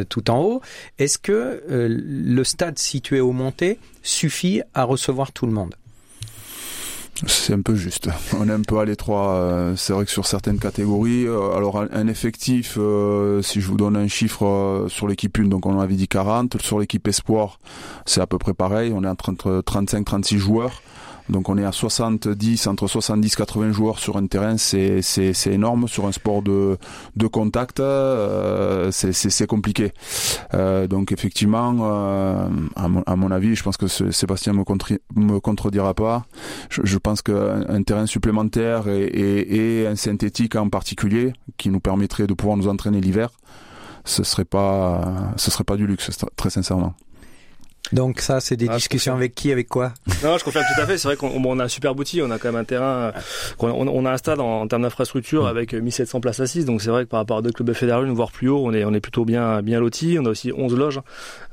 tout 0.10 0.32
en 0.32 0.42
haut. 0.42 0.62
Est-ce 0.98 1.18
que 1.20 1.64
le 1.68 2.44
stade 2.44 2.78
situé 2.78 3.20
au 3.20 3.32
Monté 3.32 3.80
suffit 4.04 4.62
à 4.74 4.84
recevoir 4.84 5.32
tout 5.32 5.46
le 5.46 5.54
monde? 5.54 5.76
C'est 7.26 7.54
un 7.54 7.62
peu 7.62 7.76
juste. 7.76 8.10
On 8.40 8.48
est 8.48 8.52
un 8.52 8.62
peu 8.62 8.80
à 8.80 8.86
l'étroit. 8.86 9.32
Euh, 9.36 9.76
c'est 9.76 9.94
vrai 9.94 10.06
que 10.06 10.12
sur 10.12 10.26
certaines 10.26 10.60
catégories, 10.60 11.26
euh, 11.26 11.56
alors 11.56 11.84
un 11.92 12.08
effectif, 12.08 12.76
euh, 12.78 13.42
si 13.42 13.62
je 13.62 13.68
vous 13.68 13.78
donne 13.78 13.96
un 13.96 14.08
chiffre 14.08 14.86
sur 14.90 15.08
l'équipe 15.08 15.38
1, 15.38 15.46
donc 15.46 15.66
on 15.66 15.80
avait 15.80 15.96
dit 15.96 16.08
40. 16.08 16.62
Sur 16.62 16.80
l'équipe 16.80 17.08
espoir, 17.08 17.60
c'est 18.06 18.22
à 18.22 18.28
peu 18.28 18.38
près 18.38 18.54
pareil. 18.54 18.92
On 18.94 19.04
est 19.04 19.08
entre 19.08 19.32
35-36 19.62 20.38
joueurs. 20.38 20.82
Donc 21.30 21.50
on 21.50 21.58
est 21.58 21.66
à 21.66 21.72
70, 21.72 22.68
entre 22.68 22.88
70 22.88 23.36
80 23.36 23.72
joueurs 23.72 24.00
sur 24.00 24.18
un 24.18 24.26
terrain, 24.28 24.58
c'est 24.58 25.02
c'est 25.02 25.34
énorme 25.48 25.88
sur 25.88 26.06
un 26.06 26.12
sport 26.12 26.42
de 26.42 26.78
de 27.16 27.28
contact, 27.28 27.80
euh, 27.80 28.92
c'est 28.92 29.48
compliqué. 29.48 29.92
Euh, 30.54 30.88
donc 30.88 31.12
effectivement, 31.12 31.76
euh, 31.82 32.48
à, 32.76 32.88
mon, 32.88 33.04
à, 33.06 33.16
mon, 33.16 33.32
avis, 33.32 33.56
je 33.56 33.64
pense 33.64 33.78
que 33.78 33.88
Sébastien 33.88 34.54
me, 34.54 34.64
me 35.16 35.40
contredira 35.40 35.94
pas. 35.94 36.26
Je, 36.70 36.82
je 36.84 36.98
pense 36.98 37.22
qu'un 37.22 37.84
terrain 37.84 38.06
supplémentaire 38.06 38.88
et, 38.88 39.04
et, 39.04 39.82
et 39.82 39.88
un 39.88 39.96
synthétique 39.96 40.56
en 40.56 40.70
particulier 40.70 41.34
qui 41.58 41.70
nous 41.70 41.80
permettrait 41.80 42.28
de 42.28 42.34
pouvoir 42.34 42.58
nous 42.58 42.68
entraîner 42.68 43.02
l'hiver, 43.02 43.30
ce 44.06 44.24
serait 44.24 44.46
pas 44.46 45.34
ce 45.36 45.52
serait 45.52 45.63
pas 45.63 45.76
du 45.76 45.86
luxe 45.86 46.10
très 46.36 46.50
sincèrement. 46.50 46.94
Donc 47.91 48.21
ça, 48.21 48.39
c'est 48.39 48.58
des 48.58 48.67
ah, 48.69 48.76
discussions 48.76 49.13
avec 49.13 49.34
qui, 49.36 49.52
avec 49.52 49.67
quoi? 49.67 49.93
Non, 50.23 50.38
je 50.38 50.43
confirme 50.43 50.65
tout 50.76 50.82
à 50.82 50.86
fait. 50.86 50.97
C'est 50.97 51.08
vrai 51.08 51.15
qu'on 51.15 51.60
a 51.60 51.63
un 51.63 51.67
super 51.67 51.95
outil. 51.95 52.21
On 52.21 52.32
a 52.32 52.38
quand 52.38 52.52
même 52.52 52.62
un 52.62 52.63
terrain. 52.63 53.13
On, 53.60 53.69
on 53.69 54.06
a 54.06 54.12
un 54.12 54.17
stade 54.17 54.39
en, 54.39 54.67
termes 54.67 54.82
d'infrastructure 54.84 55.43
mm. 55.43 55.47
avec 55.47 55.73
1700 55.73 56.19
places 56.19 56.39
assises. 56.39 56.65
Donc 56.65 56.82
c'est 56.82 56.89
vrai 56.89 57.06
que 57.06 57.10
par 57.10 57.19
rapport 57.19 57.38
à 57.38 57.41
deux 57.41 57.52
clubs 57.52 57.73
fédéraux, 57.73 58.06
voire 58.13 58.32
plus 58.32 58.50
haut, 58.50 58.62
on 58.63 58.73
est 58.73 58.84
on 58.86 58.93
est 58.93 59.00
plutôt 59.00 59.26
bien 59.26 59.62
bien 59.62 59.80
loti. 59.80 60.17
On 60.19 60.26
a 60.26 60.30
aussi 60.30 60.52
11 60.52 60.76
loges 60.76 61.00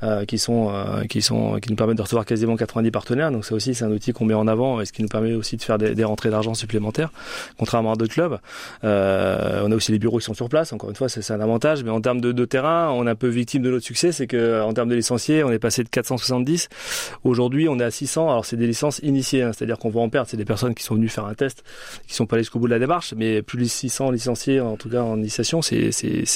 euh, 0.03 0.25
qui 0.25 0.37
sont 0.37 0.69
euh, 0.71 1.03
qui 1.05 1.21
sont 1.21 1.59
qui 1.59 1.69
nous 1.69 1.75
permettent 1.75 1.97
de 1.97 2.01
recevoir 2.01 2.25
quasiment 2.25 2.55
90 2.55 2.91
partenaires. 2.91 3.31
Donc 3.31 3.45
ça 3.45 3.55
aussi, 3.55 3.73
c'est 3.73 3.85
un 3.85 3.91
outil 3.91 4.13
qu'on 4.13 4.25
met 4.25 4.33
en 4.33 4.47
avant 4.47 4.81
et 4.81 4.85
ce 4.85 4.93
qui 4.93 5.01
nous 5.01 5.07
permet 5.07 5.33
aussi 5.33 5.57
de 5.57 5.61
faire 5.61 5.77
des, 5.77 5.95
des 5.95 6.03
rentrées 6.03 6.29
d'argent 6.29 6.53
supplémentaires, 6.53 7.11
contrairement 7.57 7.93
à 7.93 7.95
d'autres 7.95 8.13
clubs. 8.13 8.39
Euh, 8.83 9.61
on 9.63 9.71
a 9.71 9.75
aussi 9.75 9.91
les 9.91 9.99
bureaux 9.99 10.19
qui 10.19 10.25
sont 10.25 10.33
sur 10.33 10.49
place. 10.49 10.73
Encore 10.73 10.89
une 10.89 10.95
fois, 10.95 11.09
c'est 11.09 11.31
un 11.31 11.41
avantage. 11.41 11.83
Mais 11.83 11.91
en 11.91 12.01
termes 12.01 12.21
de, 12.21 12.31
de 12.31 12.45
terrain, 12.45 12.89
on 12.91 13.07
est 13.07 13.09
un 13.09 13.15
peu 13.15 13.27
victime 13.27 13.61
de 13.61 13.71
notre 13.71 13.85
succès. 13.85 14.11
C'est 14.11 14.27
que 14.27 14.61
en 14.61 14.73
termes 14.73 14.89
de 14.89 14.95
licenciés, 14.95 15.43
on 15.43 15.51
est 15.51 15.59
passé 15.59 15.83
de 15.83 15.89
400 15.89 16.17
70. 16.25 16.69
Aujourd'hui, 17.23 17.69
on 17.69 17.79
est 17.79 17.83
à 17.83 17.91
600. 17.91 18.29
Alors, 18.29 18.45
c'est 18.45 18.57
des 18.57 18.67
licences 18.67 18.99
initiées, 18.99 19.43
hein. 19.43 19.51
c'est-à-dire 19.53 19.77
qu'on 19.77 19.89
va 19.89 20.01
en 20.01 20.09
perdre. 20.09 20.29
C'est 20.29 20.37
des 20.37 20.45
personnes 20.45 20.75
qui 20.75 20.83
sont 20.83 20.95
venues 20.95 21.09
faire 21.09 21.25
un 21.25 21.33
test, 21.33 21.63
qui 22.07 22.13
sont 22.13 22.25
pas 22.25 22.35
allées 22.35 22.43
jusqu'au 22.43 22.59
bout 22.59 22.67
de 22.67 22.73
la 22.73 22.79
démarche, 22.79 23.13
mais 23.15 23.41
plus 23.41 23.57
de 23.57 23.65
600 23.65 24.11
licenciés, 24.11 24.59
en 24.59 24.77
tout 24.77 24.89
cas 24.89 25.01
en 25.01 25.17
initiation, 25.17 25.61
c'est 25.61 25.91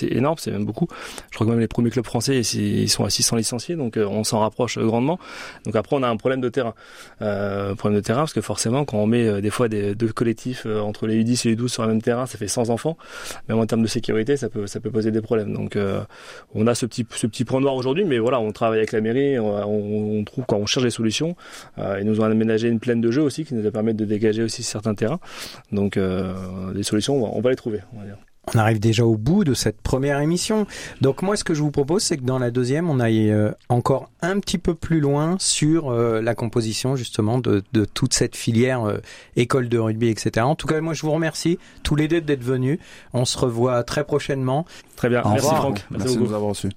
énorme, 0.10 0.38
c'est 0.39 0.52
même 0.52 0.65
beaucoup. 0.65 0.88
Je 1.32 1.36
crois 1.36 1.45
que 1.45 1.52
même 1.52 1.60
les 1.60 1.67
premiers 1.67 1.89
clubs 1.89 2.06
français, 2.06 2.39
ils 2.39 2.89
sont 2.89 3.04
à 3.04 3.10
600 3.10 3.36
licenciés, 3.36 3.75
donc 3.75 3.97
euh, 3.97 4.06
on 4.06 4.23
s'en 4.23 4.39
rapproche 4.39 4.78
grandement. 4.78 5.19
Donc 5.65 5.75
après, 5.75 5.95
on 5.95 6.04
a 6.04 6.08
un 6.08 6.17
problème 6.17 6.41
de 6.41 6.49
terrain. 6.49 6.73
Euh, 7.21 7.75
problème 7.75 7.99
de 7.99 8.06
terrain, 8.06 8.21
parce 8.21 8.34
que 8.34 8.41
forcément, 8.41 8.86
quand 8.86 8.97
on 8.97 9.08
met 9.08 9.28
euh, 9.28 9.41
des 9.41 9.49
fois 9.49 9.67
des, 9.67 9.95
deux 9.95 10.10
collectifs 10.10 10.63
euh, 10.65 10.80
entre 10.80 11.08
les 11.08 11.23
U10 11.23 11.47
et 11.47 11.52
les 11.52 11.56
U12 11.56 11.67
sur 11.67 11.84
le 11.84 11.89
même 11.89 12.02
terrain, 12.02 12.25
ça 12.25 12.38
fait 12.38 12.47
100 12.47 12.69
enfants. 12.69 12.97
Même 13.47 13.60
en 13.60 13.65
termes 13.65 13.82
de 13.82 13.88
sécurité, 13.88 14.38
ça 14.38 14.49
peut, 14.49 14.67
ça 14.67 14.80
peut 14.80 14.91
poser 14.91 15.12
des 15.12 15.21
problèmes. 15.21 15.54
Donc, 15.54 15.78
on 16.54 16.67
a 16.67 16.75
ce 16.75 16.86
petit, 16.86 17.06
ce 17.12 17.28
petit 17.28 17.45
point 17.45 17.62
noir 17.62 17.75
aujourd'hui, 17.75 18.04
mais 18.06 18.19
voilà, 18.19 18.39
on 18.39 18.52
travaille 18.52 18.80
avec 18.80 18.91
la 18.91 19.02
mairie, 19.02 19.39
on 19.39 19.78
trouve 20.25 20.45
quand 20.47 20.57
on 20.57 20.65
cherche 20.65 20.83
des 20.83 20.91
solutions. 20.91 21.35
Euh, 21.77 21.97
ils 21.99 22.05
nous 22.05 22.21
ont 22.21 22.23
aménagé 22.23 22.67
une 22.67 22.79
plaine 22.79 23.01
de 23.01 23.11
jeu 23.11 23.21
aussi 23.21 23.45
qui 23.45 23.53
nous 23.53 23.65
a 23.65 23.71
permis 23.71 23.93
de 23.93 24.05
dégager 24.05 24.43
aussi 24.43 24.63
certains 24.63 24.95
terrains. 24.95 25.19
Donc 25.71 25.97
euh, 25.97 26.73
des 26.73 26.83
solutions, 26.83 27.35
on 27.35 27.41
va, 27.41 27.49
les 27.49 27.55
trouver. 27.55 27.81
On 28.53 28.57
arrive 28.57 28.79
déjà 28.79 29.05
au 29.05 29.15
bout 29.15 29.43
de 29.43 29.53
cette 29.53 29.79
première 29.81 30.19
émission. 30.21 30.65
Donc 31.01 31.21
moi, 31.21 31.35
ce 31.35 31.43
que 31.43 31.53
je 31.53 31.61
vous 31.61 31.71
propose, 31.71 32.01
c'est 32.01 32.17
que 32.17 32.23
dans 32.23 32.39
la 32.39 32.49
deuxième, 32.49 32.89
on 32.89 32.99
aille 32.99 33.29
euh, 33.29 33.51
encore 33.67 34.09
un 34.21 34.39
petit 34.39 34.57
peu 34.57 34.73
plus 34.73 34.99
loin 34.99 35.37
sur 35.39 35.91
la 35.91 36.35
composition 36.35 36.95
justement 36.95 37.37
de, 37.37 37.61
toute 37.93 38.13
cette 38.13 38.35
filière 38.35 38.99
école 39.35 39.69
de 39.69 39.77
rugby, 39.77 40.09
etc. 40.09 40.45
En 40.45 40.55
tout 40.55 40.67
cas, 40.67 40.81
moi, 40.81 40.93
je 40.93 41.01
vous 41.03 41.11
remercie 41.11 41.59
tous 41.83 41.95
les 41.95 42.07
deux 42.07 42.21
d'être 42.21 42.43
venus. 42.43 42.79
On 43.13 43.25
se 43.25 43.37
revoit 43.37 43.83
très 43.83 44.03
prochainement. 44.03 44.65
Très 44.95 45.09
bien. 45.09 45.21
Merci 45.25 45.55
Franck. 45.55 45.85
Merci 45.91 46.15
de 46.15 46.21
nous 46.21 46.33
avoir 46.33 46.49
reçus. 46.49 46.69